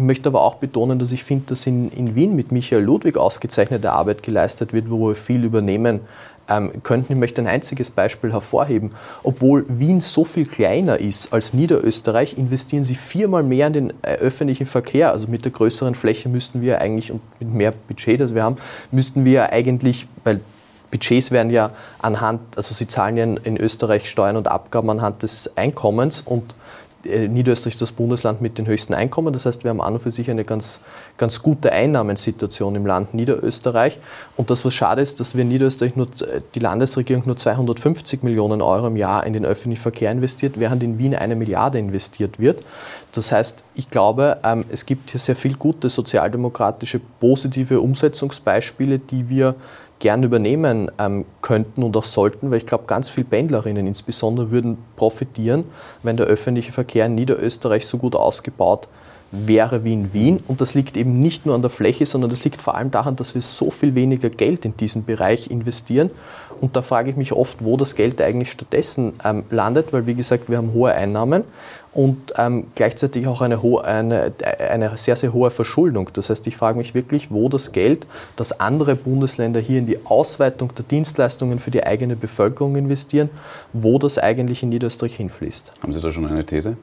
Ich 0.00 0.06
möchte 0.06 0.30
aber 0.30 0.40
auch 0.40 0.54
betonen, 0.54 0.98
dass 0.98 1.12
ich 1.12 1.24
finde, 1.24 1.48
dass 1.48 1.66
in, 1.66 1.90
in 1.90 2.14
Wien 2.14 2.34
mit 2.34 2.52
Michael 2.52 2.82
Ludwig 2.82 3.18
ausgezeichnete 3.18 3.92
Arbeit 3.92 4.22
geleistet 4.22 4.72
wird, 4.72 4.90
wo 4.90 5.08
wir 5.08 5.14
viel 5.14 5.44
übernehmen 5.44 6.00
ähm, 6.48 6.82
könnten. 6.82 7.12
Ich 7.12 7.18
möchte 7.18 7.42
ein 7.42 7.46
einziges 7.46 7.90
Beispiel 7.90 8.32
hervorheben. 8.32 8.92
Obwohl 9.24 9.66
Wien 9.68 10.00
so 10.00 10.24
viel 10.24 10.46
kleiner 10.46 10.98
ist 10.98 11.34
als 11.34 11.52
Niederösterreich, 11.52 12.38
investieren 12.38 12.82
sie 12.82 12.94
viermal 12.94 13.42
mehr 13.42 13.66
in 13.66 13.72
den 13.74 13.90
äh, 14.00 14.14
öffentlichen 14.14 14.64
Verkehr. 14.64 15.12
Also 15.12 15.28
mit 15.28 15.44
der 15.44 15.52
größeren 15.52 15.94
Fläche 15.94 16.30
müssten 16.30 16.62
wir 16.62 16.80
eigentlich 16.80 17.12
und 17.12 17.20
mit 17.38 17.52
mehr 17.52 17.74
Budget, 17.86 18.20
das 18.20 18.34
wir 18.34 18.42
haben, 18.42 18.56
müssten 18.90 19.26
wir 19.26 19.52
eigentlich, 19.52 20.06
weil 20.24 20.40
Budgets 20.90 21.30
werden 21.30 21.50
ja 21.50 21.72
anhand, 21.98 22.40
also 22.56 22.74
sie 22.74 22.88
zahlen 22.88 23.16
ja 23.16 23.24
in, 23.24 23.56
Österreich 23.56 24.08
Steuern 24.08 24.36
und 24.36 24.48
Abgaben 24.48 24.88
anhand 24.90 25.22
des 25.22 25.56
Einkommens 25.56 26.20
und 26.20 26.54
Niederösterreich 27.04 27.74
ist 27.74 27.82
das 27.82 27.92
Bundesland 27.92 28.42
mit 28.42 28.58
den 28.58 28.66
höchsten 28.66 28.92
Einkommen. 28.92 29.32
Das 29.32 29.46
heißt, 29.46 29.64
wir 29.64 29.70
haben 29.70 29.80
an 29.80 29.94
und 29.94 30.00
für 30.00 30.10
sich 30.10 30.30
eine 30.30 30.44
ganz, 30.44 30.80
ganz 31.16 31.42
gute 31.42 31.72
Einnahmensituation 31.72 32.74
im 32.74 32.84
Land 32.84 33.14
Niederösterreich. 33.14 33.98
Und 34.36 34.50
das, 34.50 34.64
was 34.64 34.74
schade 34.74 35.00
ist, 35.00 35.18
dass 35.18 35.34
wir 35.34 35.42
in 35.42 35.48
Niederösterreich 35.48 35.96
nur, 35.96 36.08
die 36.54 36.58
Landesregierung 36.58 37.24
nur 37.26 37.36
250 37.36 38.22
Millionen 38.22 38.60
Euro 38.60 38.88
im 38.88 38.96
Jahr 38.96 39.26
in 39.26 39.32
den 39.32 39.46
öffentlichen 39.46 39.82
Verkehr 39.82 40.12
investiert, 40.12 40.60
während 40.60 40.82
in 40.82 40.98
Wien 40.98 41.14
eine 41.14 41.36
Milliarde 41.36 41.78
investiert 41.78 42.38
wird. 42.38 42.64
Das 43.12 43.32
heißt, 43.32 43.64
ich 43.74 43.90
glaube, 43.90 44.38
ähm, 44.44 44.64
es 44.70 44.86
gibt 44.86 45.10
hier 45.10 45.20
sehr 45.20 45.36
viel 45.36 45.54
gute 45.54 45.88
sozialdemokratische 45.88 47.00
positive 47.18 47.80
Umsetzungsbeispiele, 47.80 48.98
die 48.98 49.28
wir 49.28 49.56
gern 49.98 50.22
übernehmen 50.22 50.90
ähm, 50.98 51.26
könnten 51.42 51.82
und 51.82 51.96
auch 51.96 52.04
sollten, 52.04 52.50
weil 52.50 52.58
ich 52.58 52.66
glaube, 52.66 52.84
ganz 52.86 53.08
viele 53.08 53.26
Pendlerinnen 53.26 53.86
insbesondere 53.86 54.50
würden 54.50 54.78
profitieren, 54.96 55.64
wenn 56.02 56.16
der 56.16 56.26
öffentliche 56.26 56.72
Verkehr 56.72 57.06
in 57.06 57.14
Niederösterreich 57.14 57.86
so 57.86 57.98
gut 57.98 58.14
ausgebaut 58.14 58.88
wäre 59.32 59.84
wie 59.84 59.92
in 59.92 60.12
Wien. 60.12 60.40
Und 60.48 60.60
das 60.60 60.74
liegt 60.74 60.96
eben 60.96 61.20
nicht 61.20 61.46
nur 61.46 61.54
an 61.54 61.62
der 61.62 61.70
Fläche, 61.70 62.06
sondern 62.06 62.30
das 62.30 62.44
liegt 62.44 62.62
vor 62.62 62.74
allem 62.76 62.90
daran, 62.90 63.16
dass 63.16 63.34
wir 63.34 63.42
so 63.42 63.70
viel 63.70 63.94
weniger 63.94 64.28
Geld 64.30 64.64
in 64.64 64.76
diesen 64.76 65.04
Bereich 65.04 65.50
investieren. 65.50 66.10
Und 66.60 66.76
da 66.76 66.82
frage 66.82 67.10
ich 67.10 67.16
mich 67.16 67.32
oft, 67.32 67.64
wo 67.64 67.76
das 67.76 67.94
Geld 67.94 68.20
eigentlich 68.20 68.50
stattdessen 68.50 69.14
ähm, 69.24 69.44
landet, 69.50 69.92
weil 69.92 70.06
wie 70.06 70.14
gesagt, 70.14 70.50
wir 70.50 70.58
haben 70.58 70.74
hohe 70.74 70.92
Einnahmen 70.92 71.44
und 71.92 72.34
ähm, 72.36 72.66
gleichzeitig 72.74 73.26
auch 73.26 73.40
eine, 73.40 73.62
hohe, 73.62 73.84
eine, 73.84 74.32
eine 74.58 74.96
sehr, 74.96 75.16
sehr 75.16 75.32
hohe 75.32 75.50
Verschuldung. 75.50 76.10
Das 76.12 76.28
heißt, 76.28 76.46
ich 76.46 76.56
frage 76.56 76.76
mich 76.76 76.94
wirklich, 76.94 77.30
wo 77.30 77.48
das 77.48 77.72
Geld, 77.72 78.06
das 78.36 78.60
andere 78.60 78.94
Bundesländer 78.94 79.60
hier 79.60 79.78
in 79.78 79.86
die 79.86 80.04
Ausweitung 80.04 80.74
der 80.74 80.84
Dienstleistungen 80.84 81.58
für 81.58 81.70
die 81.70 81.84
eigene 81.84 82.14
Bevölkerung 82.14 82.76
investieren, 82.76 83.30
wo 83.72 83.98
das 83.98 84.18
eigentlich 84.18 84.62
in 84.62 84.68
Niederösterreich 84.68 85.16
hinfließt. 85.16 85.72
Haben 85.82 85.92
Sie 85.92 86.00
da 86.00 86.12
schon 86.12 86.26
eine 86.26 86.44
These? 86.44 86.76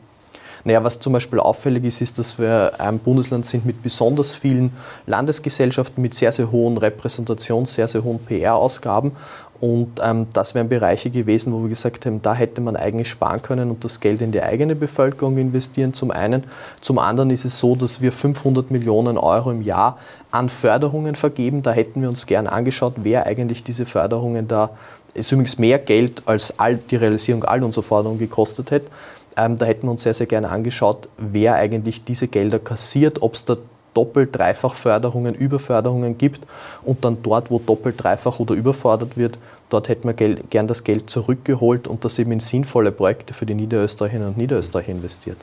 Naja, 0.63 0.83
was 0.83 0.99
zum 0.99 1.13
Beispiel 1.13 1.39
auffällig 1.39 1.83
ist, 1.85 2.01
ist, 2.01 2.19
dass 2.19 2.39
wir 2.39 2.73
ein 2.79 2.99
Bundesland 2.99 3.45
sind 3.45 3.65
mit 3.65 3.83
besonders 3.83 4.35
vielen 4.35 4.71
Landesgesellschaften, 5.05 6.01
mit 6.01 6.13
sehr, 6.13 6.31
sehr 6.31 6.51
hohen 6.51 6.77
Repräsentations-, 6.77 7.67
sehr, 7.67 7.87
sehr 7.87 8.03
hohen 8.03 8.19
PR-Ausgaben 8.19 9.11
und 9.59 9.99
ähm, 10.03 10.27
das 10.33 10.53
wären 10.53 10.69
Bereiche 10.69 11.09
gewesen, 11.09 11.51
wo 11.51 11.63
wir 11.63 11.69
gesagt 11.69 12.05
haben, 12.05 12.21
da 12.21 12.35
hätte 12.35 12.61
man 12.61 12.75
eigentlich 12.75 13.09
sparen 13.09 13.41
können 13.41 13.71
und 13.71 13.83
das 13.83 13.99
Geld 13.99 14.21
in 14.21 14.31
die 14.31 14.41
eigene 14.41 14.75
Bevölkerung 14.75 15.37
investieren, 15.37 15.93
zum 15.93 16.11
einen. 16.11 16.43
Zum 16.81 16.99
anderen 16.99 17.31
ist 17.31 17.43
es 17.43 17.57
so, 17.57 17.75
dass 17.75 18.01
wir 18.01 18.11
500 18.11 18.69
Millionen 18.69 19.17
Euro 19.17 19.49
im 19.49 19.63
Jahr 19.63 19.97
an 20.29 20.49
Förderungen 20.49 21.15
vergeben. 21.15 21.63
Da 21.63 21.71
hätten 21.71 22.01
wir 22.01 22.09
uns 22.09 22.27
gern 22.27 22.45
angeschaut, 22.45 22.93
wer 22.97 23.25
eigentlich 23.25 23.63
diese 23.63 23.87
Förderungen 23.87 24.47
da, 24.47 24.69
ist 25.15 25.31
übrigens 25.31 25.57
mehr 25.57 25.79
Geld, 25.79 26.21
als 26.27 26.59
all, 26.59 26.75
die 26.75 26.95
Realisierung 26.95 27.43
all 27.43 27.63
unserer 27.63 27.83
Forderungen 27.83 28.19
gekostet 28.19 28.69
hätte. 28.69 28.91
Ähm, 29.37 29.55
da 29.55 29.65
hätten 29.65 29.87
wir 29.87 29.91
uns 29.91 30.01
sehr, 30.01 30.15
sehr 30.15 30.27
gerne 30.27 30.49
angeschaut, 30.49 31.07
wer 31.17 31.55
eigentlich 31.55 32.03
diese 32.03 32.27
Gelder 32.27 32.59
kassiert, 32.59 33.21
ob 33.21 33.35
es 33.35 33.45
da 33.45 33.57
doppelt, 33.93 34.35
dreifach 34.35 34.75
Förderungen, 34.75 35.33
Überförderungen 35.33 36.17
gibt 36.17 36.41
und 36.83 37.05
dann 37.05 37.23
dort, 37.23 37.49
wo 37.49 37.59
doppelt, 37.59 38.03
dreifach 38.03 38.39
oder 38.39 38.53
überfordert 38.53 39.17
wird, 39.17 39.37
dort 39.69 39.89
hätten 39.89 40.07
wir 40.07 40.13
Geld, 40.13 40.51
gern 40.51 40.67
das 40.67 40.83
Geld 40.83 41.09
zurückgeholt 41.09 41.87
und 41.87 42.05
das 42.05 42.19
eben 42.19 42.31
in 42.31 42.39
sinnvolle 42.39 42.91
Projekte 42.91 43.33
für 43.33 43.45
die 43.45 43.55
Niederösterreicherinnen 43.55 44.29
und 44.29 44.37
Niederösterreicher 44.37 44.91
investiert. 44.91 45.37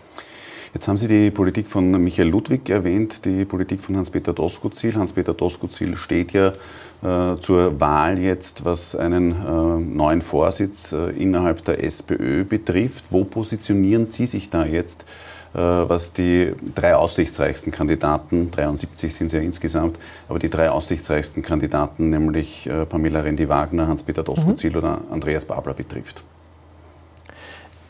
Jetzt 0.75 0.89
haben 0.89 0.97
Sie 0.97 1.07
die 1.07 1.31
Politik 1.31 1.69
von 1.69 2.03
Michael 2.03 2.29
Ludwig 2.29 2.69
erwähnt, 2.69 3.25
die 3.25 3.45
Politik 3.45 3.81
von 3.81 3.97
Hans-Peter 3.97 4.33
Doskozil. 4.33 4.97
Hans-Peter 4.97 5.33
Doskozil 5.33 5.97
steht 5.97 6.33
ja 6.33 6.49
äh, 6.49 7.39
zur 7.39 7.81
Wahl 7.81 8.19
jetzt, 8.19 8.65
was 8.65 8.97
einen 8.97 9.31
äh, 9.31 9.79
neuen 9.79 10.21
Vorsitz 10.21 10.93
äh, 10.93 11.11
innerhalb 11.11 11.65
der 11.65 11.85
SPÖ 11.85 12.45
betrifft. 12.45 13.05
Wo 13.11 13.23
positionieren 13.23 14.05
Sie 14.05 14.27
sich 14.27 14.51
da 14.51 14.67
jetzt 14.67 15.05
äh, 15.55 15.59
was 15.59 16.13
die 16.13 16.53
drei 16.75 16.97
aussichtsreichsten 16.97 17.71
Kandidaten, 17.71 18.51
73 18.51 19.15
sind 19.15 19.27
es 19.29 19.33
ja 19.33 19.39
insgesamt, 19.39 20.01
aber 20.29 20.41
die 20.41 20.51
drei 20.51 20.71
aussichtsreichsten 20.71 21.45
Kandidaten, 21.45 22.11
nämlich 22.11 22.67
äh, 22.67 22.85
Pamela 22.85 23.21
Rendi-Wagner, 23.21 23.87
Hans-Peter 23.87 24.25
Doskozil 24.25 24.73
mhm. 24.73 24.79
oder 24.79 25.01
Andreas 25.13 25.45
Babler 25.45 25.75
betrifft. 25.75 26.25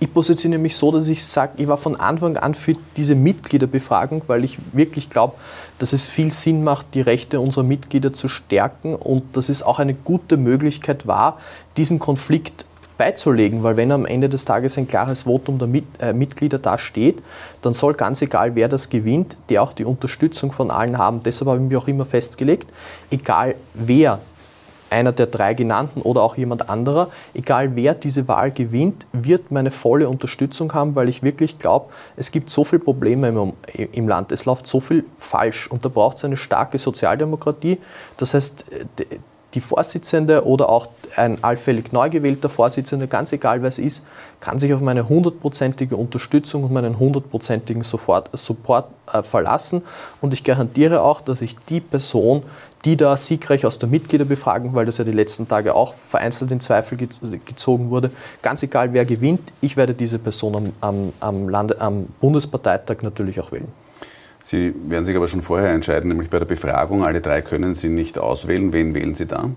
Ich 0.01 0.13
positioniere 0.13 0.61
mich 0.61 0.77
so, 0.77 0.91
dass 0.91 1.09
ich 1.09 1.25
sage, 1.25 1.53
ich 1.57 1.69
war 1.69 1.77
von 1.77 1.97
Anfang 1.97 2.37
an 2.37 2.55
für 2.55 2.75
diese 2.97 3.15
Mitgliederbefragung, 3.15 4.23
weil 4.27 4.45
ich 4.45 4.59
wirklich 4.73 5.09
glaube, 5.09 5.35
dass 5.79 5.93
es 5.93 6.07
viel 6.07 6.33
Sinn 6.33 6.65
macht, 6.65 6.87
die 6.95 7.01
Rechte 7.01 7.41
unserer 7.41 7.65
Mitglieder 7.65 8.13
zu 8.13 8.29
stärken 8.29 8.95
und 8.95 9.37
dass 9.37 9.49
es 9.49 9.63
auch 9.63 9.79
eine 9.79 9.95
gute 9.95 10.37
Möglichkeit 10.37 11.07
war, 11.07 11.39
diesen 11.77 11.99
Konflikt 11.99 12.67
beizulegen, 12.97 13.63
weil 13.63 13.77
wenn 13.77 13.91
am 13.93 14.07
Ende 14.07 14.29
des 14.29 14.45
Tages 14.45 14.79
ein 14.79 14.87
klares 14.87 15.25
Votum 15.25 15.59
der 15.59 15.69
Mit 15.69 15.85
äh, 16.01 16.13
Mitglieder 16.13 16.59
da 16.59 16.79
steht, 16.79 17.23
dann 17.63 17.73
soll 17.73 17.95
ganz 17.95 18.23
egal, 18.23 18.55
wer 18.55 18.69
das 18.69 18.89
gewinnt, 18.89 19.37
der 19.49 19.63
auch 19.63 19.73
die 19.73 19.85
Unterstützung 19.85 20.53
von 20.53 20.71
allen 20.71 20.99
haben. 20.99 21.21
Deshalb 21.25 21.49
habe 21.49 21.61
ich 21.61 21.69
mich 21.69 21.77
auch 21.77 21.89
immer 21.89 22.05
festgelegt, 22.05 22.71
egal 23.11 23.57
wer 23.75 24.21
einer 24.95 25.13
der 25.13 25.27
drei 25.27 25.55
genannten 25.55 26.01
oder 26.01 26.23
auch 26.23 26.37
jemand 26.37 26.71
anderer, 26.71 27.09
egal 27.35 27.75
wer 27.75 27.95
diese 27.95 28.29
Wahl 28.29 28.51
gewinnt, 28.51 29.07
wird 29.13 29.51
meine 29.51 29.71
volle 29.71 30.09
Unterstützung 30.09 30.73
haben, 30.73 30.95
weil 30.95 31.09
ich 31.09 31.23
wirklich 31.23 31.59
glaube, 31.59 31.91
es 32.17 32.31
gibt 32.31 32.49
so 32.49 32.65
viele 32.65 32.81
Probleme 32.81 33.29
im, 33.29 33.53
im 33.93 34.09
Land, 34.09 34.33
es 34.33 34.45
läuft 34.45 34.67
so 34.67 34.81
viel 34.81 35.05
falsch 35.19 35.67
und 35.71 35.85
da 35.85 35.89
braucht 35.89 36.19
es 36.19 36.25
eine 36.25 36.37
starke 36.37 36.79
Sozialdemokratie. 36.79 37.79
Das 38.17 38.35
heißt, 38.35 38.65
die 39.55 39.61
Vorsitzende 39.61 40.45
oder 40.45 40.69
auch 40.69 40.89
ein 41.17 41.43
allfällig 41.43 41.93
neu 41.93 42.11
gewählter 42.11 42.49
Vorsitzender, 42.49 43.07
ganz 43.07 43.33
egal 43.33 43.63
wer 43.63 43.69
es 43.69 43.79
ist, 43.79 44.05
kann 44.41 44.59
sich 44.59 44.75
auf 44.75 44.81
meine 44.81 45.09
hundertprozentige 45.09 45.97
Unterstützung 45.97 46.65
und 46.65 46.73
meinen 46.73 46.99
hundertprozentigen 46.99 47.83
Support 47.83 48.31
äh, 49.13 49.23
verlassen. 49.23 49.83
Und 50.21 50.33
ich 50.33 50.43
garantiere 50.43 51.03
auch, 51.03 51.21
dass 51.21 51.41
ich 51.41 51.57
die 51.69 51.81
Person, 51.81 52.43
die 52.85 52.97
da 52.97 53.17
siegreich 53.17 53.65
aus 53.65 53.79
der 53.79 53.89
Mitgliederbefragung, 53.89 54.75
weil 54.75 54.87
das 54.87 54.99
ja 54.99 55.05
die 55.05 55.13
letzten 55.13 55.49
Tage 55.49 55.75
auch 55.75 55.95
vereinzelt 55.95 56.51
in 56.51 56.61
Zweifel 56.61 56.99
gezogen 56.99 57.91
wurde, 57.91 58.11
ganz 58.43 58.63
egal 58.63 58.93
wer 58.93 59.05
gewinnt, 59.05 59.41
ich 59.61 59.77
werde 59.77 59.95
diese 59.95 60.19
Person 60.19 60.73
am, 60.81 61.13
am, 61.21 61.49
Lande, 61.49 61.81
am 61.81 62.07
Bundesparteitag 62.21 63.03
natürlich 63.03 63.41
auch 63.41 63.53
wählen. 63.53 63.69
Sie 64.43 64.75
werden 64.89 65.05
sich 65.05 65.17
aber 65.17 65.27
schon 65.27 65.41
vorher 65.41 65.71
entscheiden, 65.71 66.09
nämlich 66.09 66.29
bei 66.29 66.39
der 66.39 66.45
Befragung. 66.45 67.03
Alle 67.03 67.23
drei 67.23 67.41
können 67.41 67.73
Sie 67.73 67.89
nicht 67.89 68.19
auswählen. 68.19 68.75
Wen 68.75 68.95
wählen 68.95 69.15
Sie 69.15 69.25
da? 69.25 69.49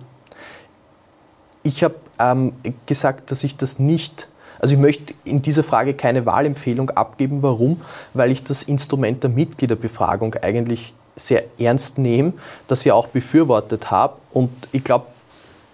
Ich 1.64 1.84
habe 1.84 1.96
ähm, 2.20 2.54
gesagt, 2.86 3.30
dass 3.32 3.44
ich 3.44 3.58
das 3.58 3.80
nicht 3.80 4.30
also 4.60 4.74
ich 4.74 4.80
möchte 4.80 5.14
in 5.24 5.44
dieser 5.44 5.62
Frage 5.62 5.94
keine 5.94 6.26
Wahlempfehlung 6.26 6.90
abgeben. 6.90 7.44
Warum? 7.44 7.80
Weil 8.16 8.32
ich 8.32 8.44
das 8.44 8.64
Instrument 8.64 9.22
der 9.22 9.30
Mitgliederbefragung 9.30 10.34
eigentlich 10.42 10.94
sehr 11.18 11.44
ernst 11.60 11.98
nehme, 11.98 12.34
das 12.68 12.86
ich 12.86 12.92
auch 12.92 13.08
befürwortet 13.08 13.92
habe. 13.92 14.16
Und 14.32 14.52
ich 14.72 14.84
glaube, 14.84 15.08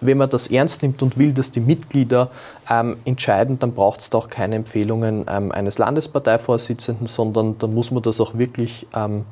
wenn 0.00 0.18
man 0.18 0.28
das 0.28 0.48
ernst 0.48 0.82
nimmt 0.82 1.02
und 1.02 1.18
will, 1.18 1.32
dass 1.32 1.50
die 1.50 1.60
Mitglieder 1.60 2.30
ähm, 2.70 2.96
entscheiden, 3.04 3.58
dann 3.58 3.72
braucht 3.72 4.00
es 4.00 4.10
da 4.10 4.18
auch 4.18 4.28
keine 4.28 4.56
Empfehlungen 4.56 5.26
ähm, 5.28 5.52
eines 5.52 5.78
Landesparteivorsitzenden, 5.78 7.06
sondern 7.06 7.58
dann 7.58 7.74
muss 7.74 7.90
man 7.90 8.02
das 8.02 8.20
auch 8.20 8.36
wirklich 8.36 8.86
ähm, 8.94 9.24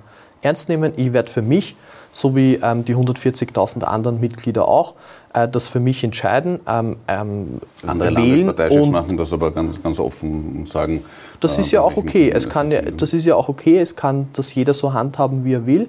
ernst 0.42 0.68
nehmen. 0.68 0.92
Ich 0.96 1.12
werde 1.12 1.30
für 1.30 1.42
mich, 1.42 1.76
so 2.10 2.36
wie 2.36 2.56
ähm, 2.62 2.84
die 2.84 2.94
140.000 2.94 3.82
anderen 3.84 4.20
Mitglieder 4.20 4.68
auch, 4.68 4.94
äh, 5.32 5.48
das 5.48 5.68
für 5.68 5.80
mich 5.80 6.04
entscheiden. 6.04 6.60
Ähm, 6.68 6.96
ähm, 7.08 7.60
Andere 7.86 8.16
wählen 8.16 8.46
Landesparteichefs 8.46 8.88
machen 8.88 9.16
das 9.16 9.32
aber 9.32 9.50
ganz, 9.50 9.82
ganz 9.82 9.98
offen 9.98 10.56
und 10.58 10.68
sagen. 10.68 11.04
Das 11.40 11.58
ist 11.58 11.70
ja 11.70 11.80
auch 11.80 11.96
okay. 11.96 12.30
Es 12.30 12.48
kann 12.48 12.70
ja, 12.70 12.82
das 12.82 13.12
ist 13.12 13.24
ja 13.24 13.34
auch 13.34 13.48
okay. 13.48 13.78
Es 13.78 13.96
kann 13.96 14.28
das 14.34 14.54
jeder 14.54 14.74
so 14.74 14.92
handhaben, 14.92 15.44
wie 15.44 15.54
er 15.54 15.66
will 15.66 15.88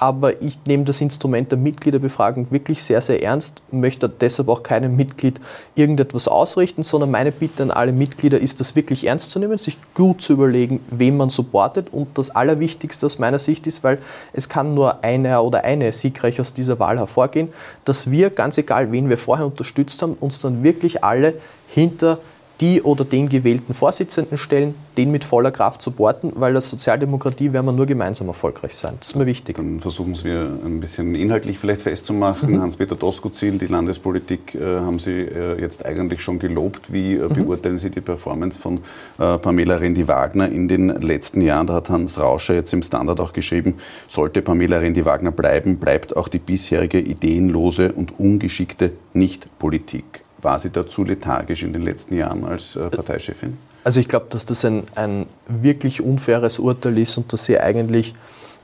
aber 0.00 0.40
ich 0.42 0.58
nehme 0.66 0.84
das 0.84 1.02
Instrument 1.02 1.50
der 1.50 1.58
Mitgliederbefragung 1.58 2.50
wirklich 2.50 2.82
sehr, 2.82 3.02
sehr 3.02 3.22
ernst, 3.22 3.60
möchte 3.70 4.08
deshalb 4.08 4.48
auch 4.48 4.62
keinem 4.62 4.96
Mitglied 4.96 5.38
irgendetwas 5.74 6.26
ausrichten, 6.26 6.82
sondern 6.82 7.10
meine 7.10 7.30
Bitte 7.30 7.62
an 7.62 7.70
alle 7.70 7.92
Mitglieder 7.92 8.40
ist, 8.40 8.60
das 8.60 8.74
wirklich 8.74 9.06
ernst 9.06 9.30
zu 9.30 9.38
nehmen, 9.38 9.58
sich 9.58 9.76
gut 9.94 10.22
zu 10.22 10.32
überlegen, 10.32 10.80
wen 10.90 11.18
man 11.18 11.28
supportet. 11.28 11.92
Und 11.92 12.16
das 12.16 12.30
Allerwichtigste 12.30 13.04
aus 13.04 13.18
meiner 13.18 13.38
Sicht 13.38 13.66
ist, 13.66 13.84
weil 13.84 13.98
es 14.32 14.48
kann 14.48 14.74
nur 14.74 15.04
einer 15.04 15.44
oder 15.44 15.64
eine 15.64 15.92
siegreich 15.92 16.40
aus 16.40 16.54
dieser 16.54 16.78
Wahl 16.78 16.96
hervorgehen, 16.96 17.48
dass 17.84 18.10
wir, 18.10 18.30
ganz 18.30 18.56
egal 18.56 18.92
wen 18.92 19.10
wir 19.10 19.18
vorher 19.18 19.44
unterstützt 19.44 20.00
haben, 20.00 20.14
uns 20.18 20.40
dann 20.40 20.62
wirklich 20.62 21.04
alle 21.04 21.34
hinter 21.68 22.18
die 22.60 22.82
oder 22.82 23.04
den 23.04 23.28
gewählten 23.28 23.72
Vorsitzenden 23.72 24.36
stellen, 24.36 24.74
den 24.96 25.10
mit 25.10 25.24
voller 25.24 25.50
Kraft 25.50 25.80
supporten, 25.80 26.32
weil 26.34 26.54
als 26.54 26.68
Sozialdemokratie 26.68 27.52
werden 27.52 27.66
wir 27.66 27.72
nur 27.72 27.86
gemeinsam 27.86 28.28
erfolgreich 28.28 28.74
sein. 28.74 28.94
Das 28.98 29.08
ist 29.08 29.16
mir 29.16 29.26
wichtig. 29.26 29.56
Dann 29.56 29.80
versuchen 29.80 30.16
wir 30.22 30.50
ein 30.64 30.80
bisschen 30.80 31.14
inhaltlich 31.14 31.58
vielleicht 31.58 31.82
festzumachen. 31.82 32.52
Mhm. 32.52 32.60
Hans-Peter 32.60 32.96
Doskozil, 32.96 33.58
die 33.58 33.66
Landespolitik 33.66 34.54
äh, 34.54 34.80
haben 34.80 34.98
Sie 34.98 35.12
äh, 35.12 35.60
jetzt 35.60 35.86
eigentlich 35.86 36.20
schon 36.20 36.38
gelobt. 36.38 36.92
Wie 36.92 37.14
äh, 37.14 37.28
mhm. 37.28 37.34
beurteilen 37.34 37.78
Sie 37.78 37.90
die 37.90 38.02
Performance 38.02 38.58
von 38.58 38.78
äh, 39.18 39.38
Pamela 39.38 39.76
Rendi-Wagner 39.76 40.50
in 40.50 40.68
den 40.68 40.88
letzten 40.88 41.40
Jahren? 41.40 41.66
Da 41.66 41.74
hat 41.74 41.88
Hans 41.88 42.20
Rauscher 42.20 42.54
jetzt 42.54 42.72
im 42.74 42.82
Standard 42.82 43.20
auch 43.20 43.32
geschrieben, 43.32 43.74
sollte 44.06 44.42
Pamela 44.42 44.78
Rendi-Wagner 44.78 45.32
bleiben, 45.32 45.78
bleibt 45.78 46.16
auch 46.16 46.28
die 46.28 46.38
bisherige 46.38 46.98
ideenlose 46.98 47.92
und 47.92 48.18
ungeschickte 48.18 48.92
Nicht-Politik. 49.14 50.24
War 50.42 50.58
sie 50.58 50.70
dazu 50.70 51.04
lethargisch 51.04 51.62
in 51.62 51.72
den 51.72 51.82
letzten 51.82 52.16
Jahren 52.16 52.44
als 52.44 52.76
äh, 52.76 52.88
Parteichefin? 52.88 53.58
Also 53.84 54.00
ich 54.00 54.08
glaube, 54.08 54.26
dass 54.30 54.46
das 54.46 54.64
ein, 54.64 54.84
ein 54.94 55.26
wirklich 55.46 56.02
unfaires 56.02 56.58
Urteil 56.58 56.98
ist 56.98 57.16
und 57.16 57.32
dass 57.32 57.44
sie 57.44 57.58
eigentlich 57.58 58.14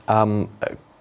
ähm, 0.07 0.47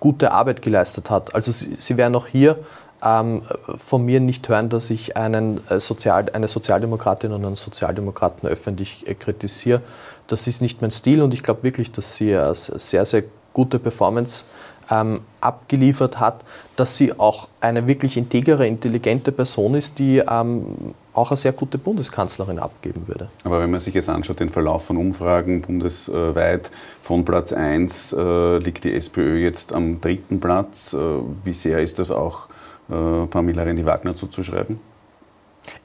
gute 0.01 0.33
Arbeit 0.33 0.63
geleistet 0.63 1.11
hat. 1.11 1.35
Also 1.35 1.53
sie, 1.53 1.77
sie 1.79 1.97
werden 1.97 2.15
auch 2.15 2.27
hier 2.27 2.59
ähm, 3.05 3.43
von 3.77 4.05
mir 4.05 4.21
nicht 4.21 4.49
hören, 4.49 4.69
dass 4.69 4.91
ich 4.91 5.17
einen 5.17 5.61
äh, 5.69 5.81
Sozial, 5.81 6.27
eine 6.33 6.49
Sozialdemokratin 6.49 7.33
und 7.33 7.45
einen 7.45 7.55
Sozialdemokraten 7.55 8.49
öffentlich 8.49 9.07
äh, 9.07 9.15
kritisiere. 9.15 9.83
Das 10.27 10.47
ist 10.47 10.63
nicht 10.63 10.81
mein 10.81 10.91
Stil 10.91 11.23
und 11.23 11.35
ich 11.35 11.43
glaube 11.43 11.63
wirklich, 11.63 11.93
dass 11.93 12.17
sie 12.17 12.37
eine 12.37 12.55
sehr, 12.55 13.05
sehr 13.05 13.25
gute 13.53 13.79
Performance 13.79 14.45
ähm, 14.91 15.21
abgeliefert 15.41 16.21
hat, 16.21 16.43
dass 16.77 16.97
sie 16.97 17.19
auch 17.19 17.49
eine 17.61 17.87
wirklich 17.87 18.17
integere, 18.17 18.67
intelligente 18.67 19.33
Person 19.33 19.75
ist, 19.75 19.99
die 19.99 20.19
ähm, 20.19 20.95
auch 21.13 21.31
eine 21.31 21.37
sehr 21.37 21.53
gute 21.53 21.79
Bundeskanzlerin 21.79 22.59
abgeben 22.59 23.09
würde. 23.09 23.29
Aber 23.45 23.61
wenn 23.61 23.71
man 23.71 23.81
sich 23.81 23.95
jetzt 23.95 24.09
anschaut, 24.09 24.41
den 24.41 24.51
Verlauf 24.51 24.85
von 24.85 24.97
Umfragen 24.97 25.63
bundesweit, 25.63 26.71
von 27.03 27.25
Platz 27.25 27.53
1 27.53 28.13
äh, 28.13 28.59
liegt 28.59 28.85
die 28.85 28.95
SPÖ 28.95 29.39
jetzt 29.39 29.73
am 29.73 30.01
dritten 30.01 30.41
Platz. 30.41 30.93
Äh, 30.93 30.99
wie 31.43 31.55
sehr 31.55 31.81
ist 31.81 31.99
das 31.99 32.11
auch 32.11 32.49
äh, 32.91 33.27
Pamela 33.27 33.63
Rendi-Wagner 33.63 34.15
zuzuschreiben? 34.15 34.79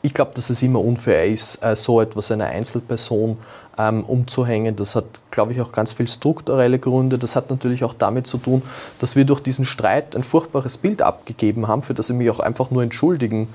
Ich 0.02 0.14
glaube, 0.14 0.32
dass 0.36 0.50
es 0.50 0.62
immer 0.62 0.84
unfair 0.84 1.26
ist, 1.26 1.64
äh, 1.64 1.76
so 1.76 2.02
etwas 2.02 2.32
einer 2.32 2.46
Einzelperson 2.46 3.38
ähm, 3.78 4.04
umzuhängen. 4.04 4.76
Das 4.76 4.96
hat, 4.96 5.06
glaube 5.32 5.54
ich, 5.54 5.62
auch 5.62 5.72
ganz 5.72 5.94
viel 5.94 6.08
strukturelle 6.08 6.80
Gründe. 6.80 7.18
Das 7.18 7.36
hat 7.36 7.50
natürlich 7.50 7.84
auch 7.84 7.94
damit 7.94 8.28
zu 8.28 8.38
tun, 8.38 8.62
dass 9.00 9.16
wir 9.16 9.26
durch 9.26 9.40
diesen 9.40 9.66
Streit 9.66 10.16
ein 10.16 10.24
furchtbares 10.24 10.78
Bild 10.78 11.02
abgegeben 11.02 11.68
haben, 11.68 11.82
für 11.82 11.94
das 11.94 12.10
ich 12.10 12.16
mich 12.16 12.30
auch 12.30 12.40
einfach 12.40 12.72
nur 12.72 12.84
entschuldigen 12.84 13.48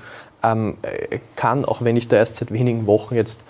ähm, 0.43 0.77
äh, 0.81 1.19
kann, 1.35 1.65
auch 1.65 1.81
wenn 1.81 1.95
ich 1.95 2.07
da 2.07 2.17
erst 2.17 2.37
seit 2.37 2.51
wenigen 2.51 2.87
Wochen 2.87 3.15
jetzt 3.15 3.41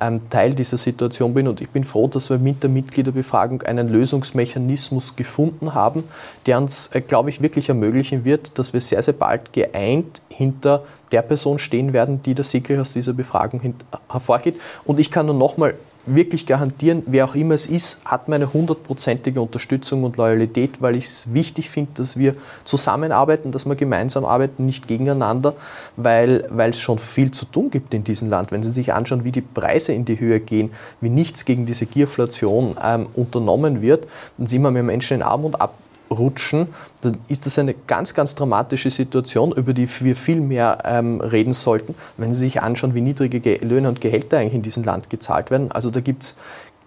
ähm, 0.00 0.28
Teil 0.30 0.54
dieser 0.54 0.78
Situation 0.78 1.34
bin. 1.34 1.48
Und 1.48 1.60
ich 1.60 1.68
bin 1.70 1.84
froh, 1.84 2.08
dass 2.08 2.30
wir 2.30 2.38
mit 2.38 2.62
der 2.62 2.70
Mitgliederbefragung 2.70 3.62
einen 3.62 3.88
Lösungsmechanismus 3.88 5.16
gefunden 5.16 5.74
haben, 5.74 6.04
der 6.46 6.58
uns, 6.58 6.88
äh, 6.92 7.00
glaube 7.00 7.30
ich, 7.30 7.42
wirklich 7.42 7.68
ermöglichen 7.68 8.24
wird, 8.24 8.58
dass 8.58 8.72
wir 8.72 8.80
sehr, 8.80 9.02
sehr 9.02 9.14
bald 9.14 9.52
geeint 9.52 10.20
hinter 10.28 10.82
der 11.12 11.22
Person 11.22 11.58
stehen 11.58 11.92
werden, 11.92 12.22
die 12.22 12.34
der 12.34 12.44
Siegreich 12.44 12.80
aus 12.80 12.92
dieser 12.92 13.12
Befragung 13.12 13.74
hervorgeht. 14.10 14.60
Und 14.84 14.98
ich 14.98 15.10
kann 15.10 15.26
nur 15.26 15.34
nochmal 15.34 15.74
wirklich 16.06 16.46
garantieren, 16.46 17.02
wer 17.06 17.24
auch 17.24 17.34
immer 17.34 17.54
es 17.54 17.66
ist, 17.66 18.04
hat 18.04 18.28
meine 18.28 18.52
hundertprozentige 18.52 19.40
Unterstützung 19.40 20.04
und 20.04 20.16
Loyalität, 20.16 20.80
weil 20.80 20.96
ich 20.96 21.06
es 21.06 21.32
wichtig 21.32 21.70
finde, 21.70 21.92
dass 21.94 22.18
wir 22.18 22.34
zusammenarbeiten, 22.64 23.52
dass 23.52 23.66
wir 23.66 23.74
gemeinsam 23.74 24.24
arbeiten, 24.24 24.66
nicht 24.66 24.88
gegeneinander, 24.88 25.54
weil, 25.96 26.44
es 26.58 26.80
schon 26.80 26.98
viel 26.98 27.30
zu 27.30 27.44
tun 27.44 27.70
gibt 27.70 27.94
in 27.94 28.04
diesem 28.04 28.30
Land. 28.30 28.50
Wenn 28.50 28.62
Sie 28.62 28.70
sich 28.70 28.92
anschauen, 28.92 29.24
wie 29.24 29.32
die 29.32 29.40
Preise 29.40 29.92
in 29.92 30.04
die 30.04 30.18
Höhe 30.18 30.40
gehen, 30.40 30.70
wie 31.00 31.10
nichts 31.10 31.44
gegen 31.44 31.66
diese 31.66 31.86
Gierflation 31.86 32.76
ähm, 32.82 33.06
unternommen 33.14 33.82
wird, 33.82 34.06
dann 34.38 34.46
sind 34.46 34.62
wir 34.62 34.70
mit 34.70 34.84
Menschen 34.84 35.18
in 35.18 35.22
Armut 35.22 35.60
ab 35.60 35.74
rutschen, 36.10 36.68
dann 37.02 37.18
ist 37.28 37.46
das 37.46 37.58
eine 37.58 37.74
ganz, 37.74 38.14
ganz 38.14 38.34
dramatische 38.34 38.90
Situation, 38.90 39.52
über 39.52 39.72
die 39.72 39.88
wir 40.00 40.16
viel 40.16 40.40
mehr 40.40 40.78
ähm, 40.84 41.20
reden 41.20 41.52
sollten, 41.52 41.94
wenn 42.16 42.34
Sie 42.34 42.40
sich 42.40 42.62
anschauen, 42.62 42.94
wie 42.94 43.00
niedrige 43.00 43.56
Löhne 43.56 43.88
und 43.88 44.00
Gehälter 44.00 44.38
eigentlich 44.38 44.54
in 44.54 44.62
diesem 44.62 44.84
Land 44.84 45.10
gezahlt 45.10 45.50
werden. 45.50 45.72
Also 45.72 45.90
da 45.90 46.00
gibt 46.00 46.22
es 46.24 46.36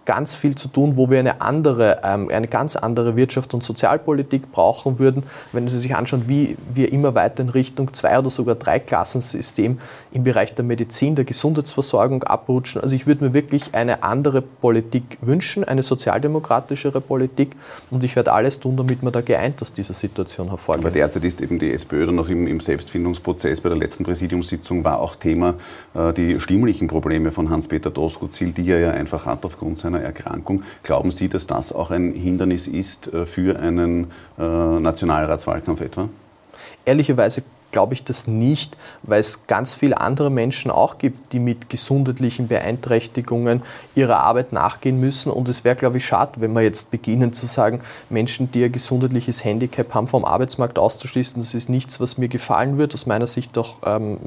ganz 0.08 0.34
viel 0.34 0.54
zu 0.54 0.68
tun, 0.68 0.96
wo 0.96 1.10
wir 1.10 1.18
eine 1.18 1.42
andere, 1.42 2.00
ähm, 2.02 2.30
eine 2.32 2.48
ganz 2.48 2.76
andere 2.76 3.14
Wirtschaft 3.14 3.52
und 3.52 3.62
Sozialpolitik 3.62 4.50
brauchen 4.50 4.98
würden, 4.98 5.22
wenn 5.52 5.68
Sie 5.68 5.78
sich 5.78 5.94
anschauen, 5.94 6.24
wie 6.28 6.56
wir 6.72 6.90
immer 6.94 7.14
weiter 7.14 7.42
in 7.42 7.50
Richtung 7.50 7.92
zwei 7.92 8.18
oder 8.18 8.30
sogar 8.30 8.54
drei 8.54 8.78
Klassensystem 8.78 9.78
im 10.10 10.24
Bereich 10.24 10.54
der 10.54 10.64
Medizin, 10.64 11.14
der 11.14 11.26
Gesundheitsversorgung 11.26 12.22
abrutschen. 12.22 12.80
Also 12.80 12.96
ich 12.96 13.06
würde 13.06 13.22
mir 13.22 13.34
wirklich 13.34 13.74
eine 13.74 14.02
andere 14.02 14.40
Politik 14.40 15.18
wünschen, 15.20 15.62
eine 15.64 15.82
sozialdemokratischere 15.82 17.02
Politik 17.02 17.54
und 17.90 18.02
ich 18.02 18.16
werde 18.16 18.32
alles 18.32 18.60
tun, 18.60 18.78
damit 18.78 19.02
wir 19.02 19.10
da 19.10 19.20
geeint 19.20 19.60
aus 19.60 19.74
dieser 19.74 19.92
Situation 19.92 20.48
hervorgehen. 20.48 20.86
Aber 20.86 20.94
derzeit 20.94 21.24
ist 21.24 21.42
eben 21.42 21.58
die 21.58 21.70
SPÖ 21.70 22.06
dann 22.06 22.14
noch 22.14 22.30
im, 22.30 22.46
im 22.46 22.60
Selbstfindungsprozess. 22.60 23.60
Bei 23.60 23.68
der 23.68 23.76
letzten 23.76 24.04
Präsidiumssitzung 24.04 24.84
war 24.84 25.00
auch 25.00 25.16
Thema 25.16 25.56
äh, 25.94 26.14
die 26.14 26.40
stimmlichen 26.40 26.88
Probleme 26.88 27.30
von 27.30 27.50
Hans-Peter 27.50 27.90
Doskozil, 27.90 28.52
die 28.52 28.70
er 28.70 28.78
ja 28.78 28.90
einfach 28.92 29.26
hat 29.26 29.44
aufgrund 29.44 29.76
seiner 29.76 29.97
einer 29.98 30.06
Erkrankung. 30.06 30.62
Glauben 30.82 31.10
Sie, 31.10 31.28
dass 31.28 31.46
das 31.46 31.72
auch 31.72 31.90
ein 31.90 32.12
Hindernis 32.12 32.66
ist 32.66 33.12
äh, 33.12 33.26
für 33.26 33.58
einen 33.58 34.10
äh, 34.38 34.42
Nationalratswahlkampf 34.42 35.80
etwa? 35.80 36.08
Ehrlicherweise 36.84 37.42
glaube 37.70 37.92
ich 37.92 38.02
das 38.02 38.26
nicht, 38.26 38.76
weil 39.02 39.20
es 39.20 39.46
ganz 39.46 39.74
viele 39.74 40.00
andere 40.00 40.30
Menschen 40.30 40.70
auch 40.70 40.96
gibt, 40.96 41.32
die 41.32 41.38
mit 41.38 41.68
gesundheitlichen 41.68 42.48
Beeinträchtigungen 42.48 43.62
ihrer 43.94 44.20
Arbeit 44.20 44.54
nachgehen 44.54 44.98
müssen. 44.98 45.30
Und 45.30 45.48
es 45.48 45.64
wäre, 45.64 45.76
glaube 45.76 45.98
ich, 45.98 46.06
schade, 46.06 46.40
wenn 46.40 46.54
wir 46.54 46.62
jetzt 46.62 46.90
beginnen 46.90 47.34
zu 47.34 47.44
sagen, 47.46 47.80
Menschen, 48.08 48.50
die 48.50 48.64
ein 48.64 48.72
gesundheitliches 48.72 49.44
Handicap 49.44 49.92
haben, 49.94 50.06
vom 50.06 50.24
Arbeitsmarkt 50.24 50.78
auszuschließen. 50.78 51.42
Das 51.42 51.54
ist 51.54 51.68
nichts, 51.68 52.00
was 52.00 52.16
mir 52.16 52.28
gefallen 52.28 52.78
wird, 52.78 52.94
aus 52.94 53.04
meiner 53.04 53.26
Sicht 53.26 53.58
auch 53.58 53.76
ähm, 53.84 54.18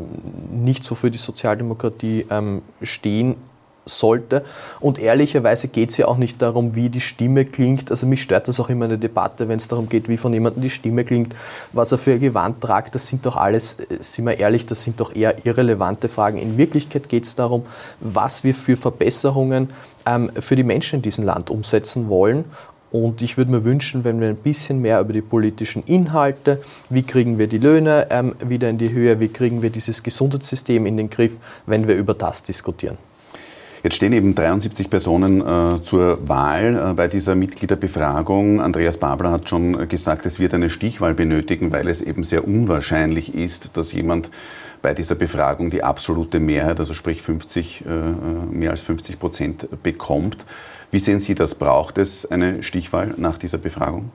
nichts, 0.51 0.91
wofür 0.91 1.09
die 1.09 1.17
Sozialdemokratie 1.17 2.27
ähm, 2.29 2.61
stehen 2.83 3.37
sollte. 3.85 4.43
Und 4.79 4.99
ehrlicherweise 4.99 5.67
geht 5.67 5.91
es 5.91 5.97
ja 5.97 6.07
auch 6.07 6.17
nicht 6.17 6.41
darum, 6.41 6.75
wie 6.75 6.89
die 6.89 7.01
Stimme 7.01 7.45
klingt. 7.45 7.89
Also 7.89 8.05
mich 8.05 8.21
stört 8.21 8.47
das 8.47 8.59
auch 8.59 8.69
immer 8.69 8.85
in 8.85 8.89
der 8.89 8.97
Debatte, 8.97 9.47
wenn 9.47 9.57
es 9.57 9.67
darum 9.67 9.89
geht, 9.89 10.07
wie 10.07 10.17
von 10.17 10.33
jemandem 10.33 10.61
die 10.61 10.69
Stimme 10.69 11.03
klingt, 11.03 11.35
was 11.73 11.91
er 11.91 11.97
für 11.97 12.13
ein 12.13 12.19
Gewand 12.19 12.61
tragt. 12.61 12.95
Das 12.95 13.07
sind 13.07 13.25
doch 13.25 13.35
alles, 13.35 13.79
äh, 13.79 13.97
sind 13.99 14.25
wir 14.25 14.37
ehrlich, 14.37 14.65
das 14.65 14.83
sind 14.83 14.99
doch 14.99 15.15
eher 15.15 15.45
irrelevante 15.45 16.09
Fragen. 16.09 16.37
In 16.37 16.57
Wirklichkeit 16.57 17.09
geht 17.09 17.25
es 17.25 17.35
darum, 17.35 17.65
was 17.99 18.43
wir 18.43 18.53
für 18.53 18.77
Verbesserungen 18.77 19.69
ähm, 20.05 20.31
für 20.39 20.55
die 20.55 20.63
Menschen 20.63 20.97
in 20.97 21.01
diesem 21.01 21.25
Land 21.25 21.49
umsetzen 21.49 22.09
wollen. 22.09 22.45
Und 22.91 23.21
ich 23.21 23.37
würde 23.37 23.51
mir 23.51 23.63
wünschen, 23.63 24.03
wenn 24.03 24.19
wir 24.19 24.27
ein 24.27 24.35
bisschen 24.35 24.81
mehr 24.81 24.99
über 24.99 25.13
die 25.13 25.21
politischen 25.21 25.81
Inhalte, 25.85 26.61
wie 26.89 27.03
kriegen 27.03 27.37
wir 27.37 27.47
die 27.47 27.57
Löhne 27.57 28.07
ähm, 28.09 28.35
wieder 28.43 28.69
in 28.69 28.77
die 28.77 28.91
Höhe, 28.91 29.19
wie 29.21 29.29
kriegen 29.29 29.61
wir 29.61 29.69
dieses 29.69 30.03
Gesundheitssystem 30.03 30.85
in 30.85 30.97
den 30.97 31.09
Griff, 31.09 31.37
wenn 31.65 31.87
wir 31.87 31.95
über 31.95 32.13
das 32.13 32.43
diskutieren. 32.43 32.97
Jetzt 33.83 33.95
stehen 33.95 34.13
eben 34.13 34.35
73 34.35 34.91
Personen 34.91 35.41
äh, 35.41 35.81
zur 35.81 36.27
Wahl 36.27 36.91
äh, 36.91 36.93
bei 36.93 37.07
dieser 37.07 37.33
Mitgliederbefragung. 37.33 38.61
Andreas 38.61 38.97
Babler 38.97 39.31
hat 39.31 39.49
schon 39.49 39.89
gesagt, 39.89 40.27
es 40.27 40.39
wird 40.39 40.53
eine 40.53 40.69
Stichwahl 40.69 41.15
benötigen, 41.15 41.71
weil 41.71 41.87
es 41.87 42.01
eben 42.01 42.23
sehr 42.23 42.47
unwahrscheinlich 42.47 43.33
ist, 43.33 43.75
dass 43.77 43.91
jemand 43.91 44.29
bei 44.83 44.93
dieser 44.93 45.15
Befragung 45.15 45.69
die 45.69 45.83
absolute 45.83 46.39
Mehrheit, 46.39 46.79
also 46.79 46.93
sprich 46.93 47.23
50, 47.23 47.85
äh, 47.85 47.89
äh, 47.89 48.11
mehr 48.51 48.71
als 48.71 48.81
50 48.81 49.19
Prozent 49.19 49.67
bekommt. 49.81 50.45
Wie 50.91 50.99
sehen 50.99 51.19
Sie 51.19 51.33
das? 51.33 51.55
Braucht 51.55 51.97
es 51.97 52.29
eine 52.29 52.61
Stichwahl 52.61 53.15
nach 53.17 53.37
dieser 53.37 53.57
Befragung? 53.57 54.11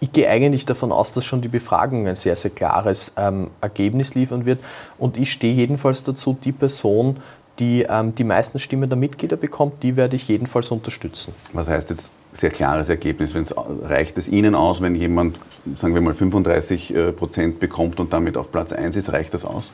Ich 0.00 0.12
gehe 0.12 0.28
eigentlich 0.28 0.66
davon 0.66 0.90
aus, 0.90 1.12
dass 1.12 1.24
schon 1.24 1.42
die 1.42 1.48
Befragung 1.48 2.08
ein 2.08 2.16
sehr, 2.16 2.34
sehr 2.34 2.50
klares 2.50 3.12
ähm, 3.16 3.50
Ergebnis 3.60 4.14
liefern 4.14 4.46
wird. 4.46 4.58
Und 4.98 5.16
ich 5.16 5.30
stehe 5.30 5.54
jedenfalls 5.54 6.02
dazu, 6.02 6.36
die 6.42 6.50
Person, 6.50 7.18
die 7.62 7.86
ähm, 7.88 8.14
die 8.14 8.24
meisten 8.24 8.58
Stimmen 8.58 8.90
der 8.90 8.98
Mitglieder 8.98 9.36
bekommt, 9.36 9.82
die 9.84 9.96
werde 9.96 10.16
ich 10.16 10.26
jedenfalls 10.26 10.70
unterstützen. 10.72 11.32
Was 11.52 11.68
heißt 11.68 11.90
jetzt 11.90 12.10
sehr 12.32 12.50
klares 12.50 12.88
Ergebnis? 12.88 13.34
Wenn's, 13.34 13.54
reicht 13.84 14.18
es 14.18 14.26
Ihnen 14.28 14.56
aus, 14.56 14.80
wenn 14.80 14.96
jemand, 14.96 15.38
sagen 15.76 15.94
wir 15.94 16.00
mal, 16.00 16.14
35 16.14 16.94
äh, 16.94 17.12
Prozent 17.12 17.60
bekommt 17.60 18.00
und 18.00 18.12
damit 18.12 18.36
auf 18.36 18.50
Platz 18.50 18.72
1 18.72 18.96
ist, 18.96 19.12
reicht 19.12 19.32
das 19.32 19.44
aus? 19.44 19.70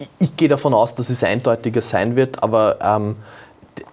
Ich, 0.00 0.08
ich 0.18 0.36
gehe 0.36 0.48
davon 0.48 0.74
aus, 0.74 0.96
dass 0.96 1.10
es 1.10 1.22
eindeutiger 1.22 1.80
sein 1.80 2.16
wird, 2.16 2.42
aber 2.42 2.78
ähm, 2.82 3.16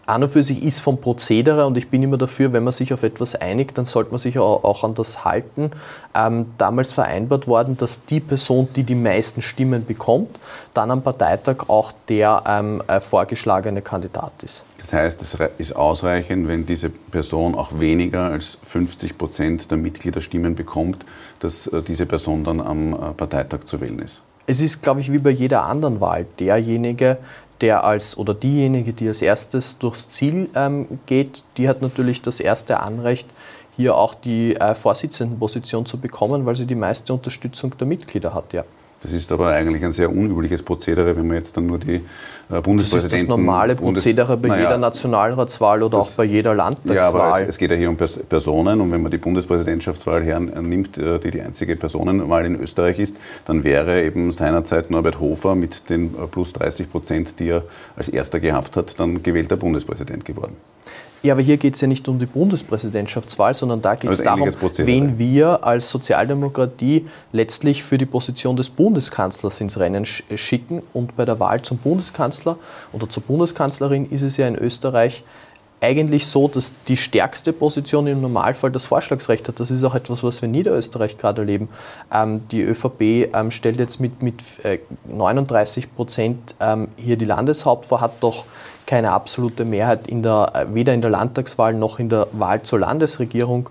an 0.05 0.23
und 0.23 0.29
für 0.29 0.43
sich 0.43 0.63
ist 0.63 0.79
vom 0.79 0.99
Prozedere 0.99 1.65
und 1.65 1.77
ich 1.77 1.89
bin 1.89 2.03
immer 2.03 2.17
dafür, 2.17 2.53
wenn 2.53 2.63
man 2.63 2.73
sich 2.73 2.93
auf 2.93 3.03
etwas 3.03 3.35
einigt, 3.35 3.77
dann 3.77 3.85
sollte 3.85 4.11
man 4.11 4.19
sich 4.19 4.37
auch 4.37 4.83
an 4.83 4.93
das 4.93 5.23
halten. 5.23 5.71
Ähm, 6.13 6.47
damals 6.57 6.91
vereinbart 6.91 7.47
worden, 7.47 7.77
dass 7.77 8.05
die 8.05 8.19
Person, 8.19 8.67
die 8.75 8.83
die 8.83 8.95
meisten 8.95 9.41
Stimmen 9.41 9.85
bekommt, 9.85 10.37
dann 10.73 10.91
am 10.91 11.01
Parteitag 11.01 11.69
auch 11.69 11.93
der 12.09 12.43
ähm, 12.47 12.83
äh, 12.87 12.99
vorgeschlagene 12.99 13.81
Kandidat 13.81 14.33
ist. 14.43 14.63
Das 14.79 14.93
heißt, 14.93 15.21
es 15.21 15.37
ist 15.57 15.75
ausreichend, 15.75 16.47
wenn 16.47 16.65
diese 16.65 16.89
Person 16.89 17.55
auch 17.55 17.79
weniger 17.79 18.23
als 18.23 18.57
50 18.63 19.17
Prozent 19.17 19.71
der 19.71 19.77
Mitgliederstimmen 19.77 20.55
bekommt, 20.55 21.05
dass 21.39 21.67
äh, 21.67 21.81
diese 21.81 22.05
Person 22.05 22.43
dann 22.43 22.59
am 22.59 22.93
äh, 22.93 22.97
Parteitag 23.15 23.63
zu 23.65 23.79
wählen 23.79 23.99
ist. 23.99 24.23
Es 24.47 24.61
ist, 24.61 24.81
glaube 24.81 25.01
ich, 25.01 25.11
wie 25.11 25.19
bei 25.19 25.29
jeder 25.29 25.63
anderen 25.63 26.01
Wahl. 26.01 26.25
Derjenige, 26.39 27.17
der 27.61 27.83
als 27.83 28.17
oder 28.17 28.33
diejenige, 28.33 28.93
die 28.93 29.07
als 29.07 29.21
erstes 29.21 29.77
durchs 29.77 30.09
Ziel 30.09 30.49
ähm, 30.55 30.99
geht, 31.05 31.43
die 31.57 31.69
hat 31.69 31.81
natürlich 31.81 32.21
das 32.21 32.39
erste 32.39 32.79
Anrecht, 32.79 33.27
hier 33.77 33.95
auch 33.95 34.13
die 34.13 34.55
äh, 34.55 34.75
Vorsitzendenposition 34.75 35.85
zu 35.85 35.97
bekommen, 35.97 36.45
weil 36.45 36.55
sie 36.55 36.65
die 36.65 36.75
meiste 36.75 37.13
Unterstützung 37.13 37.77
der 37.77 37.87
Mitglieder 37.87 38.33
hat, 38.33 38.53
ja. 38.53 38.63
Das 39.01 39.13
ist 39.13 39.31
aber 39.31 39.47
eigentlich 39.47 39.83
ein 39.83 39.93
sehr 39.93 40.15
unübliches 40.15 40.61
Prozedere, 40.61 41.15
wenn 41.15 41.27
man 41.27 41.37
jetzt 41.37 41.57
dann 41.57 41.65
nur 41.65 41.79
die 41.79 41.95
äh, 41.95 42.01
Bundespräsidenten... 42.61 42.91
Das 42.91 43.03
ist 43.03 43.13
das 43.13 43.23
normale 43.27 43.75
Prozedere 43.75 44.37
bei 44.37 44.49
naja, 44.49 44.61
jeder 44.61 44.77
Nationalratswahl 44.77 45.81
oder 45.81 45.97
auch 45.97 46.11
bei 46.11 46.23
jeder 46.23 46.53
Landtagswahl. 46.53 46.95
Ja, 46.95 47.09
aber 47.09 47.41
es, 47.41 47.49
es, 47.49 47.57
geht 47.57 47.71
ja 47.71 47.77
hier 47.77 47.89
um 47.89 47.97
Personen 47.97 48.79
und 48.79 48.91
wenn 48.91 49.01
man 49.01 49.09
die 49.09 49.17
Bundespräsidentschaftswahl 49.17 50.23
hernimmt, 50.23 50.99
äh, 50.99 51.17
die 51.19 51.31
die 51.31 51.41
einzige 51.41 51.75
Personenwahl 51.75 52.45
in 52.45 52.55
Österreich 52.55 52.99
ist, 52.99 53.17
dann 53.45 53.63
wäre 53.63 54.03
eben 54.03 54.31
seinerzeit 54.31 54.91
Norbert 54.91 55.19
Hofer 55.19 55.55
mit 55.55 55.89
den 55.89 56.13
äh, 56.13 56.27
plus 56.27 56.53
30 56.53 56.91
Prozent, 56.91 57.39
die 57.39 57.49
er 57.49 57.63
als 57.95 58.07
erster 58.07 58.39
gehabt 58.39 58.77
hat, 58.77 58.99
dann 58.99 59.23
gewählter 59.23 59.57
Bundespräsident 59.57 60.25
geworden. 60.25 60.55
Ja, 61.23 61.33
aber 61.33 61.41
hier 61.41 61.57
geht 61.57 61.75
es 61.75 61.81
ja 61.81 61.87
nicht 61.87 62.07
um 62.07 62.17
die 62.17 62.25
Bundespräsidentschaftswahl, 62.25 63.53
sondern 63.53 63.81
da 63.81 63.95
geht 63.95 64.09
es 64.09 64.23
darum, 64.23 64.49
wen 64.77 65.19
wir 65.19 65.63
als 65.63 65.89
Sozialdemokratie 65.89 67.05
letztlich 67.31 67.83
für 67.83 67.97
die 67.97 68.07
Position 68.07 68.55
des 68.55 68.71
Bundeskanzlers 68.71 69.61
ins 69.61 69.79
Rennen 69.79 70.05
schicken. 70.05 70.81
Und 70.93 71.15
bei 71.15 71.25
der 71.25 71.39
Wahl 71.39 71.61
zum 71.61 71.77
Bundeskanzler 71.77 72.57
oder 72.91 73.07
zur 73.07 73.21
Bundeskanzlerin 73.23 74.09
ist 74.09 74.23
es 74.23 74.37
ja 74.37 74.47
in 74.47 74.55
Österreich 74.55 75.23
eigentlich 75.81 76.27
so, 76.27 76.47
dass 76.47 76.73
die 76.87 76.95
stärkste 76.95 77.53
Position 77.53 78.05
im 78.05 78.21
Normalfall 78.21 78.71
das 78.71 78.85
Vorschlagsrecht 78.85 79.47
hat. 79.47 79.59
Das 79.59 79.71
ist 79.71 79.83
auch 79.83 79.95
etwas, 79.95 80.23
was 80.23 80.41
wir 80.41 80.45
in 80.45 80.51
Niederösterreich 80.51 81.17
gerade 81.17 81.41
erleben. 81.41 81.69
Ähm, 82.13 82.47
die 82.49 82.61
ÖVP 82.61 83.01
ähm, 83.33 83.49
stellt 83.49 83.79
jetzt 83.79 83.99
mit, 83.99 84.21
mit 84.21 84.63
äh, 84.63 84.77
39 85.07 85.95
Prozent 85.95 86.55
ähm, 86.59 86.89
hier 86.97 87.17
die 87.17 87.25
Landeshauptfrau, 87.25 87.99
hat 87.99 88.13
doch 88.21 88.45
keine 88.91 89.13
absolute 89.13 89.63
Mehrheit 89.63 90.07
in 90.07 90.21
der, 90.21 90.51
äh, 90.53 90.75
weder 90.75 90.93
in 90.93 91.01
der 91.01 91.11
Landtagswahl 91.11 91.73
noch 91.73 91.97
in 91.97 92.09
der 92.09 92.27
Wahl 92.33 92.61
zur 92.63 92.79
Landesregierung 92.79 93.69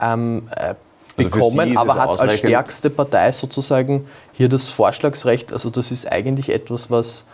ähm, 0.00 0.44
äh, 0.54 0.74
also 1.16 1.28
bekommen, 1.28 1.76
aber 1.76 1.96
hat 1.96 2.20
als 2.20 2.38
stärkste 2.38 2.88
Partei 2.88 3.32
sozusagen 3.32 4.06
hier 4.32 4.48
das 4.48 4.68
Vorschlagsrecht. 4.68 5.52
Also 5.52 5.70
das 5.70 5.90
ist 5.90 6.10
eigentlich 6.10 6.52
etwas, 6.52 6.88
was 6.88 7.26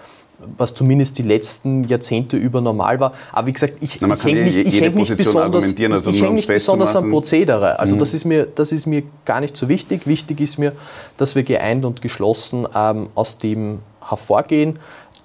was 0.58 0.74
zumindest 0.74 1.16
die 1.16 1.22
letzten 1.22 1.84
Jahrzehnte 1.84 2.36
über 2.36 2.60
normal 2.60 3.00
war. 3.00 3.12
Aber 3.32 3.46
wie 3.46 3.52
gesagt, 3.52 3.74
ich, 3.80 4.02
ich 4.02 4.24
hänge 4.24 4.42
nicht, 4.42 4.56
ich 4.56 4.80
häng 4.82 4.94
nicht 4.94 5.16
besonders, 5.16 5.64
also 5.64 6.10
ich 6.10 6.22
häng 6.22 6.34
nicht 6.34 6.48
besonders 6.48 6.94
am 6.94 7.10
Prozedere. 7.10 7.78
Also 7.78 7.94
mhm. 7.94 8.00
das, 8.00 8.12
ist 8.12 8.26
mir, 8.26 8.46
das 8.54 8.70
ist 8.70 8.86
mir 8.86 9.02
gar 9.24 9.40
nicht 9.40 9.56
so 9.56 9.70
wichtig. 9.70 10.06
Wichtig 10.06 10.40
ist 10.40 10.58
mir, 10.58 10.72
dass 11.16 11.36
wir 11.36 11.42
geeint 11.42 11.86
und 11.86 12.02
geschlossen 12.02 12.68
ähm, 12.74 13.08
aus 13.14 13.38
dem 13.38 13.78
hervorgehen. 14.08 14.78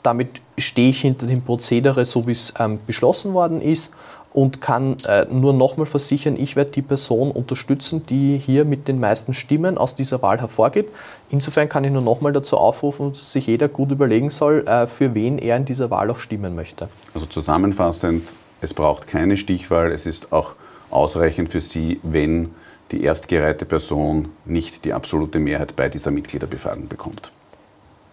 Damit 0.04 0.42
stehe 0.58 0.90
ich 0.90 1.02
hinter 1.02 1.28
dem 1.28 1.42
Prozedere, 1.42 2.06
so 2.06 2.28
wie 2.28 2.32
es 2.32 2.54
ähm, 2.60 2.80
beschlossen 2.86 3.34
worden 3.34 3.62
ist 3.62 3.92
und 4.34 4.62
kann 4.62 4.98
äh, 5.08 5.26
nur 5.30 5.54
nochmal 5.54 5.86
versichern, 5.86 6.38
ich 6.38 6.56
werde 6.56 6.72
die 6.72 6.82
Person 6.82 7.32
unterstützen, 7.32 8.06
die 8.06 8.38
hier 8.38 8.66
mit 8.66 8.88
den 8.88 9.00
meisten 9.00 9.34
Stimmen 9.34 9.78
aus 9.78 9.96
dieser 9.96 10.22
Wahl 10.22 10.40
hervorgeht. 10.40 10.88
Insofern 11.30 11.68
kann 11.68 11.84
ich 11.84 11.92
nur 11.92 12.02
nochmal 12.02 12.32
dazu 12.32 12.58
aufrufen, 12.58 13.12
dass 13.12 13.34
sich 13.34 13.48
jeder 13.48 13.68
gut 13.68 13.92
überlegen 13.92 14.30
soll, 14.30 14.66
äh, 14.68 14.88
für 14.88 15.14
wen 15.14 15.38
er 15.38 15.58
in 15.58 15.66
dieser 15.66 15.90
Wahl 15.90 16.10
auch 16.10 16.20
stimmen 16.20 16.56
möchte. 16.56 16.88
Also 17.14 17.26
zusammenfassend, 17.26 18.28
es 18.62 18.74
braucht 18.74 19.08
keine 19.08 19.36
Stichwahl, 19.38 19.92
es 19.92 20.06
ist 20.06 20.32
auch 20.32 20.54
ausreichend 20.90 21.50
für 21.50 21.62
Sie, 21.62 22.00
wenn 22.04 22.52
die 22.92 23.04
erstgereihte 23.04 23.66
Person 23.66 24.30
nicht 24.46 24.86
die 24.86 24.94
absolute 24.94 25.40
Mehrheit 25.40 25.76
bei 25.76 25.90
dieser 25.90 26.12
Mitgliederbefragung 26.12 26.88
bekommt 26.88 27.32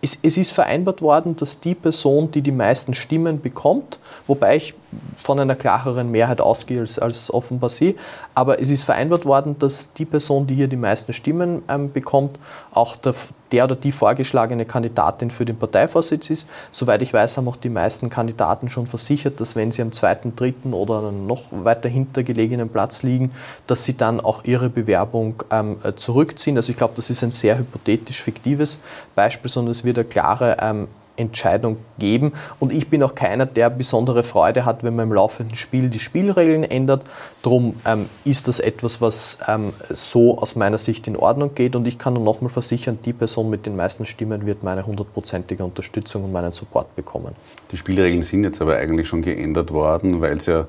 es, 0.01 0.19
es, 0.23 0.37
ist 0.37 0.53
vereinbart 0.53 1.03
worden, 1.03 1.37
dass 1.37 1.61
die 1.61 1.75
Person, 1.75 2.31
die 2.31 2.43
die 2.43 2.53
meisten 2.53 2.95
Stimmen 2.95 3.41
bekommt, 3.41 3.99
wobei 4.27 4.57
ich 4.57 4.75
von 5.17 5.39
einer 5.39 5.55
klareren 5.55 6.11
Mehrheit 6.11 6.41
ausgehe 6.41 6.81
als, 6.81 6.99
als 6.99 7.33
offenbar 7.33 7.71
Sie, 7.71 7.97
aber 8.35 8.61
es 8.61 8.71
ist 8.71 8.85
vereinbart 8.85 9.27
worden, 9.27 9.59
dass 9.59 9.93
die 9.93 10.05
Person, 10.05 10.47
die 10.47 10.55
hier 10.55 10.69
die 10.69 10.77
meisten 10.77 11.13
Stimmen 11.13 11.63
ähm, 11.69 11.93
bekommt, 11.93 12.39
auch 12.73 12.97
der, 12.97 13.15
der, 13.53 13.65
oder 13.65 13.77
die 13.77 13.93
vorgeschlagene 13.93 14.65
Kandidatin 14.65 15.31
für 15.31 15.45
den 15.45 15.57
Parteivorsitz 15.57 16.31
ist. 16.31 16.49
Soweit 16.71 17.03
ich 17.03 17.13
weiß, 17.13 17.37
haben 17.37 17.49
auch 17.49 17.57
die 17.57 17.69
meisten 17.69 18.09
Kandidaten 18.09 18.69
schon 18.69 18.87
versichert, 18.87 19.41
dass 19.41 19.57
wenn 19.57 19.73
sie 19.73 19.83
am 19.83 19.93
zweiten, 19.93 20.35
dritten 20.37 20.73
oder 20.73 21.13
noch 21.13 21.43
weiter 21.51 21.89
hinter 21.89 22.23
gelegenen 22.23 22.69
Platz 22.69 23.03
liegen, 23.03 23.33
dass 23.67 23.85
sie 23.85 23.97
dann 23.97 24.21
auch 24.21 24.45
ihre 24.45 24.71
Bewerbung 24.71 25.43
ähm, 25.51 25.77
zurückziehen. 25.97 26.57
Also 26.57 26.71
ich 26.71 26.79
glaube, 26.79 26.95
das 26.97 27.11
ist 27.11 27.23
ein 27.23 27.31
sehr 27.31 27.59
hypothetisch 27.59 28.23
fiktives 28.23 28.79
Beispiel, 29.15 29.51
sondern 29.51 29.73
es 29.73 29.85
wird 29.85 29.99
eine 29.99 30.07
klare 30.07 30.57
ähm, 30.61 30.89
Entscheidung 31.19 31.79
geben. 31.99 32.33
Und 32.61 32.73
ich 32.73 32.89
bin 32.89 33.03
auch 33.03 33.15
keiner, 33.15 33.47
der 33.47 33.71
besondere 33.71 34.23
Freude 34.23 34.65
hat, 34.65 34.85
wenn 34.85 34.97
man 34.97 35.09
im 35.09 35.15
laufenden 35.15 35.57
Spiel 35.57 35.89
die 35.91 35.99
Spielregeln 35.99 36.65
ändert. 36.65 37.05
Darum 37.43 37.75
ähm, 37.85 38.07
ist 38.25 38.49
das 38.49 38.61
etwas, 38.61 39.01
was 39.01 39.39
ähm, 39.49 39.73
so 39.91 40.39
aus 40.39 40.57
meiner 40.57 40.79
Sicht 40.79 41.07
in 41.07 41.17
Ordnung 41.17 41.55
geht. 41.55 41.77
Und 41.77 41.87
ich 41.87 41.99
kann 41.99 42.15
nur 42.15 42.25
nochmal 42.25 42.51
versichern, 42.51 42.99
die 43.05 43.13
Person 43.13 43.51
mit 43.51 43.67
den 43.67 43.77
meisten 43.77 44.07
Stimmen 44.07 44.47
wird 44.47 44.63
meine 44.63 44.87
hundertprozentige 44.87 45.65
Unterstützung 45.65 46.25
und 46.25 46.33
meinen 46.33 46.53
Support 46.53 46.95
bekommen. 46.97 47.35
Die 47.71 47.77
Spielregeln 47.77 48.23
sind 48.23 48.45
jetzt 48.45 48.61
aber 48.63 48.77
eigentlich 48.77 49.09
schon 49.09 49.23
geändert 49.23 49.73
worden, 49.73 50.21
weil 50.21 50.37
es 50.39 50.47
ja 50.47 50.67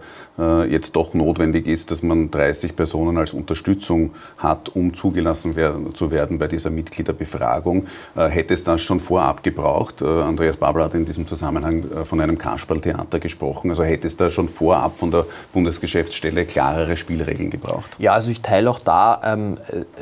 jetzt 0.69 0.95
doch 0.95 1.13
notwendig 1.13 1.67
ist, 1.67 1.91
dass 1.91 2.01
man 2.01 2.31
30 2.31 2.75
Personen 2.75 3.17
als 3.17 3.33
Unterstützung 3.33 4.11
hat, 4.37 4.69
um 4.69 4.93
zugelassen 4.93 5.55
zu 5.93 6.11
werden 6.11 6.39
bei 6.39 6.47
dieser 6.47 6.69
Mitgliederbefragung. 6.69 7.87
Äh, 8.15 8.27
hätte 8.27 8.53
es 8.53 8.63
das 8.63 8.81
schon 8.81 8.99
vorab 8.99 9.43
gebraucht? 9.43 10.01
Äh, 10.01 10.05
Andreas 10.05 10.57
Babler 10.57 10.85
hat 10.85 10.93
in 10.93 11.05
diesem 11.05 11.27
Zusammenhang 11.27 11.83
äh, 11.91 12.05
von 12.05 12.19
einem 12.21 12.37
Kasperltheater 12.37 13.19
gesprochen. 13.19 13.69
Also 13.69 13.83
hätte 13.83 14.07
es 14.07 14.15
da 14.15 14.29
schon 14.29 14.47
vorab 14.47 14.97
von 14.97 15.11
der 15.11 15.25
Bundesgeschäftsstelle 15.53 16.45
klarere 16.45 16.97
Spielregeln 16.97 17.49
gebraucht? 17.49 17.89
Ja, 17.99 18.13
also 18.13 18.31
ich 18.31 18.41
teile 18.41 18.69
auch 18.69 18.79
da 18.79 19.21
ähm, 19.23 19.57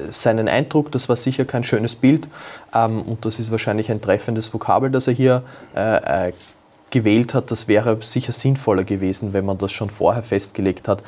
seinen 0.10 0.48
Eindruck. 0.48 0.92
Das 0.92 1.10
war 1.10 1.16
sicher 1.16 1.46
kein 1.46 1.64
schönes 1.64 1.96
Bild 1.96 2.28
ähm, 2.74 3.02
und 3.02 3.26
das 3.26 3.40
ist 3.40 3.52
wahrscheinlich 3.52 3.92
ein 3.92 4.02
treffendes 4.02 4.54
Vokabel, 4.54 4.90
das 4.90 5.08
er 5.08 5.14
hier 5.14 5.44
äh, 5.76 6.28
äh 6.28 6.34
gewählt 6.90 7.34
hat, 7.34 7.52
das 7.52 7.68
wäre 7.68 7.98
sicher 8.02 8.32
sinnvoller 8.32 8.84
gewesen, 8.84 9.34
wenn 9.34 9.46
man 9.46 9.58
das 9.58 9.72
schon 9.72 9.90
vorher 9.90 10.24
festgelegt 10.24 10.88
hat. 10.88 11.04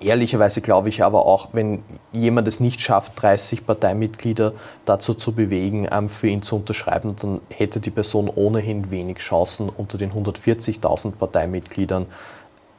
Ehrlicherweise 0.00 0.60
glaube 0.60 0.90
ich 0.90 1.02
aber 1.02 1.24
auch, 1.26 1.48
wenn 1.52 1.82
jemand 2.12 2.46
es 2.48 2.60
nicht 2.60 2.80
schafft, 2.80 3.12
30 3.22 3.66
Parteimitglieder 3.66 4.52
dazu 4.84 5.14
zu 5.14 5.32
bewegen, 5.32 5.88
ähm, 5.90 6.08
für 6.08 6.28
ihn 6.28 6.42
zu 6.42 6.56
unterschreiben, 6.56 7.16
dann 7.20 7.40
hätte 7.48 7.80
die 7.80 7.90
Person 7.90 8.28
ohnehin 8.28 8.90
wenig 8.90 9.18
Chancen, 9.18 9.70
unter 9.70 9.96
den 9.96 10.12
140.000 10.12 11.12
Parteimitgliedern 11.12 12.06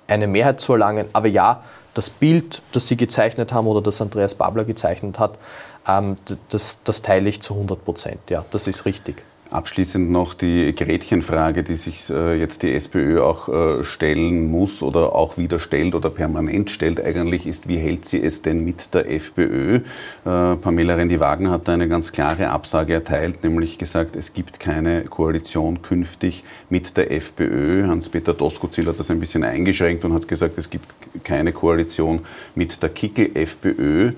eine 0.07 0.27
Mehrheit 0.27 0.61
zu 0.61 0.73
erlangen. 0.73 1.07
Aber 1.13 1.27
ja, 1.27 1.63
das 1.95 2.09
Bild, 2.11 2.61
das 2.73 2.87
Sie 2.87 2.97
gezeichnet 2.97 3.53
haben 3.53 3.65
oder 3.65 3.81
das 3.81 4.01
Andreas 4.01 4.35
Babler 4.35 4.65
gezeichnet 4.65 5.17
hat, 5.17 5.39
ähm, 5.87 6.17
das, 6.49 6.83
das 6.83 7.01
teile 7.01 7.27
ich 7.27 7.41
zu 7.41 7.55
100 7.55 7.83
Prozent. 7.83 8.19
Ja, 8.29 8.45
das 8.51 8.67
ist 8.67 8.85
richtig. 8.85 9.23
Abschließend 9.51 10.09
noch 10.09 10.33
die 10.33 10.73
Gretchenfrage, 10.73 11.61
die 11.61 11.75
sich 11.75 12.09
äh, 12.09 12.33
jetzt 12.33 12.63
die 12.63 12.73
SPÖ 12.73 13.21
auch 13.21 13.47
äh, 13.47 13.83
stellen 13.83 14.49
muss 14.49 14.81
oder 14.81 15.13
auch 15.13 15.37
wieder 15.37 15.59
stellt 15.59 15.93
oder 15.93 16.09
permanent 16.09 16.71
stellt 16.71 16.99
eigentlich, 16.99 17.45
ist, 17.45 17.67
wie 17.67 17.77
hält 17.77 18.05
sie 18.05 18.21
es 18.21 18.41
denn 18.41 18.65
mit 18.65 18.93
der 18.95 19.09
FPÖ? 19.09 19.75
Äh, 19.75 19.81
Pamela 20.23 20.95
Rendi-Wagner 20.95 21.51
hat 21.51 21.67
da 21.67 21.73
eine 21.73 21.87
ganz 21.87 22.11
klare 22.11 22.49
Absage 22.49 22.95
erteilt, 22.95 23.43
nämlich 23.43 23.77
gesagt, 23.77 24.15
es 24.15 24.33
gibt 24.33 24.59
keine 24.59 25.03
Koalition 25.03 25.83
künftig 25.83 26.43
mit 26.69 26.97
der 26.97 27.11
FPÖ. 27.11 27.85
Hans-Peter 27.85 28.33
Doskozil 28.33 28.87
hat 28.87 28.99
das 28.99 29.11
ein 29.11 29.19
bisschen 29.19 29.43
eingeschränkt 29.43 30.05
und 30.05 30.13
hat 30.13 30.27
gesagt, 30.27 30.57
es 30.57 30.71
gibt 30.71 30.87
keine 31.23 31.53
Koalition 31.53 32.21
mit 32.55 32.81
der 32.81 32.89
Kickel-FPÖ. 32.89 34.13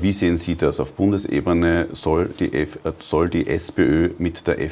Wie 0.00 0.12
sehen 0.14 0.38
Sie 0.38 0.56
das? 0.56 0.80
Auf 0.80 0.94
Bundesebene 0.94 1.88
soll 1.92 2.30
die, 2.40 2.52
F 2.54 2.78
soll 3.00 3.28
die 3.28 3.46
SPÖ 3.46 4.10
mit 4.18 4.46
der 4.46 4.58
FPÖ 4.58 4.65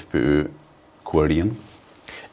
koalieren? 1.02 1.56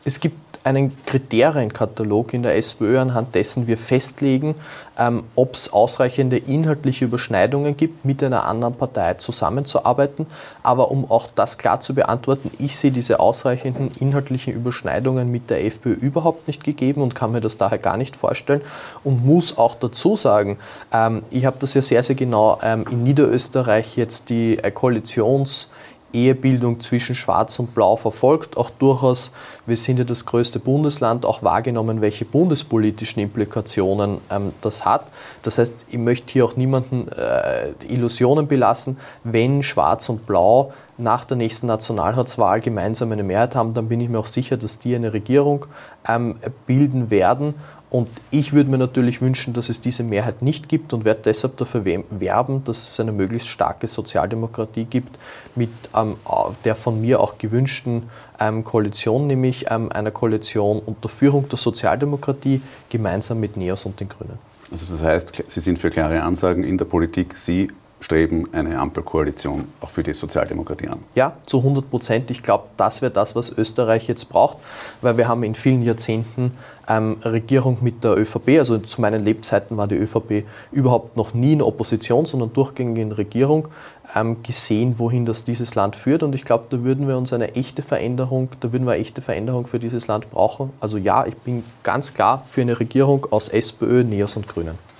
Es 0.03 0.19
gibt 0.19 0.35
einen 0.63 0.95
Kriterienkatalog 1.05 2.33
in 2.33 2.43
der 2.43 2.55
SPÖ, 2.55 2.99
anhand 2.99 3.33
dessen 3.33 3.67
wir 3.67 3.77
festlegen, 3.77 4.55
ähm, 4.97 5.23
ob 5.35 5.55
es 5.55 5.73
ausreichende 5.73 6.37
inhaltliche 6.37 7.05
Überschneidungen 7.05 7.77
gibt, 7.77 8.05
mit 8.05 8.23
einer 8.23 8.45
anderen 8.45 8.75
Partei 8.75 9.15
zusammenzuarbeiten. 9.15 10.27
Aber 10.61 10.91
um 10.91 11.09
auch 11.09 11.29
das 11.33 11.57
klar 11.57 11.81
zu 11.81 11.95
beantworten, 11.95 12.51
ich 12.59 12.77
sehe 12.77 12.91
diese 12.91 13.19
ausreichenden 13.19 13.91
inhaltlichen 13.99 14.53
Überschneidungen 14.53 15.31
mit 15.31 15.49
der 15.49 15.65
FPÖ 15.65 15.93
überhaupt 15.93 16.47
nicht 16.47 16.63
gegeben 16.63 17.01
und 17.01 17.15
kann 17.15 17.31
mir 17.31 17.41
das 17.41 17.57
daher 17.57 17.79
gar 17.79 17.97
nicht 17.97 18.15
vorstellen 18.15 18.61
und 19.03 19.25
muss 19.25 19.57
auch 19.57 19.75
dazu 19.75 20.15
sagen, 20.15 20.59
ähm, 20.93 21.23
ich 21.31 21.45
habe 21.45 21.57
das 21.59 21.73
ja 21.73 21.81
sehr, 21.81 22.03
sehr 22.03 22.15
genau 22.15 22.59
ähm, 22.61 22.85
in 22.89 23.03
Niederösterreich 23.03 23.97
jetzt 23.97 24.29
die 24.29 24.59
äh, 24.59 24.69
Koalitions- 24.69 25.67
Ehebildung 26.13 26.79
zwischen 26.79 27.15
Schwarz 27.15 27.59
und 27.59 27.73
Blau 27.73 27.95
verfolgt, 27.95 28.57
auch 28.57 28.69
durchaus, 28.69 29.31
wir 29.65 29.77
sind 29.77 29.97
ja 29.97 30.03
das 30.03 30.25
größte 30.25 30.59
Bundesland, 30.59 31.25
auch 31.25 31.43
wahrgenommen, 31.43 32.01
welche 32.01 32.25
bundespolitischen 32.25 33.21
Implikationen 33.21 34.19
ähm, 34.29 34.53
das 34.61 34.85
hat. 34.85 35.05
Das 35.41 35.57
heißt, 35.57 35.85
ich 35.89 35.97
möchte 35.97 36.31
hier 36.33 36.45
auch 36.45 36.55
niemanden 36.55 37.07
äh, 37.09 37.69
Illusionen 37.87 38.47
belassen, 38.47 38.97
wenn 39.23 39.63
Schwarz 39.63 40.09
und 40.09 40.25
Blau 40.25 40.73
nach 40.97 41.25
der 41.25 41.37
nächsten 41.37 41.67
Nationalratswahl 41.67 42.61
gemeinsam 42.61 43.11
eine 43.11 43.23
Mehrheit 43.23 43.55
haben, 43.55 43.73
dann 43.73 43.87
bin 43.87 43.99
ich 44.01 44.09
mir 44.09 44.19
auch 44.19 44.27
sicher, 44.27 44.57
dass 44.57 44.79
die 44.79 44.95
eine 44.95 45.13
Regierung 45.13 45.65
ähm, 46.07 46.35
bilden 46.67 47.09
werden 47.09 47.55
und 47.91 48.07
ich 48.31 48.53
würde 48.53 48.71
mir 48.71 48.77
natürlich 48.77 49.21
wünschen, 49.21 49.53
dass 49.53 49.67
es 49.67 49.81
diese 49.81 50.03
Mehrheit 50.03 50.41
nicht 50.41 50.69
gibt 50.69 50.93
und 50.93 51.03
werde 51.03 51.23
deshalb 51.25 51.57
dafür 51.57 51.83
werben, 51.85 52.63
dass 52.63 52.91
es 52.91 52.99
eine 53.01 53.11
möglichst 53.11 53.49
starke 53.49 53.85
Sozialdemokratie 53.85 54.85
gibt, 54.85 55.19
mit 55.55 55.69
ähm, 55.93 56.15
der 56.63 56.75
von 56.77 57.01
mir 57.01 57.19
auch 57.19 57.37
gewünschten 57.37 58.03
ähm, 58.39 58.63
Koalition, 58.63 59.27
nämlich 59.27 59.65
ähm, 59.69 59.91
einer 59.91 60.11
Koalition 60.11 60.79
unter 60.79 61.09
Führung 61.09 61.49
der 61.49 61.57
Sozialdemokratie 61.57 62.61
gemeinsam 62.87 63.41
mit 63.41 63.57
NEOS 63.57 63.85
und 63.85 63.99
den 63.99 64.07
Grünen. 64.07 64.39
Also 64.71 64.85
das 64.89 65.03
heißt, 65.03 65.43
Sie 65.47 65.59
sind 65.59 65.77
für 65.77 65.89
klare 65.89 66.23
Ansagen 66.23 66.63
in 66.63 66.77
der 66.77 66.85
Politik. 66.85 67.35
Sie 67.35 67.67
streben 68.01 68.49
eine 68.51 68.77
Ampelkoalition 68.79 69.65
auch 69.79 69.89
für 69.89 70.03
die 70.03 70.13
Sozialdemokratie 70.13 70.87
an. 70.87 70.99
Ja, 71.15 71.33
zu 71.45 71.59
100 71.59 71.89
Prozent. 71.89 72.31
Ich 72.31 72.43
glaube, 72.43 72.65
das 72.75 73.01
wäre 73.01 73.11
das, 73.11 73.35
was 73.35 73.51
Österreich 73.51 74.07
jetzt 74.07 74.27
braucht, 74.27 74.57
weil 75.01 75.17
wir 75.17 75.27
haben 75.27 75.43
in 75.43 75.55
vielen 75.55 75.83
Jahrzehnten 75.83 76.51
ähm, 76.89 77.17
Regierung 77.23 77.77
mit 77.81 78.03
der 78.03 78.17
ÖVP, 78.17 78.57
also 78.57 78.79
zu 78.79 79.01
meinen 79.01 79.23
Lebzeiten 79.23 79.77
war 79.77 79.87
die 79.87 79.95
ÖVP 79.95 80.43
überhaupt 80.71 81.15
noch 81.15 81.33
nie 81.33 81.53
in 81.53 81.61
Opposition, 81.61 82.25
sondern 82.25 82.51
durchgängig 82.53 82.97
in 82.97 83.11
Regierung, 83.11 83.67
ähm, 84.15 84.41
gesehen, 84.43 84.97
wohin 84.97 85.25
das 85.25 85.43
dieses 85.43 85.75
Land 85.75 85.95
führt. 85.95 86.23
Und 86.23 86.33
ich 86.33 86.43
glaube, 86.43 86.65
da 86.69 86.83
würden 86.83 87.07
wir 87.07 87.17
uns 87.17 87.31
eine 87.33 87.55
echte 87.55 87.83
Veränderung, 87.83 88.49
da 88.59 88.73
würden 88.73 88.85
wir 88.85 88.93
eine 88.93 89.01
echte 89.01 89.21
Veränderung 89.21 89.67
für 89.67 89.79
dieses 89.79 90.07
Land 90.07 90.31
brauchen. 90.31 90.71
Also 90.79 90.97
ja, 90.97 91.25
ich 91.25 91.35
bin 91.37 91.63
ganz 91.83 92.13
klar 92.13 92.43
für 92.47 92.61
eine 92.61 92.79
Regierung 92.79 93.27
aus 93.29 93.47
SPÖ, 93.47 94.03
NEOS 94.03 94.37
und 94.37 94.47
Grünen. 94.47 94.90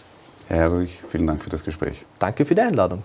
Herr 0.47 0.57
Herrlich, 0.57 0.99
vielen 1.07 1.27
Dank 1.27 1.41
für 1.41 1.49
das 1.49 1.63
Gespräch. 1.63 2.05
Danke 2.19 2.45
für 2.45 2.55
die 2.55 2.61
Einladung. 2.61 3.03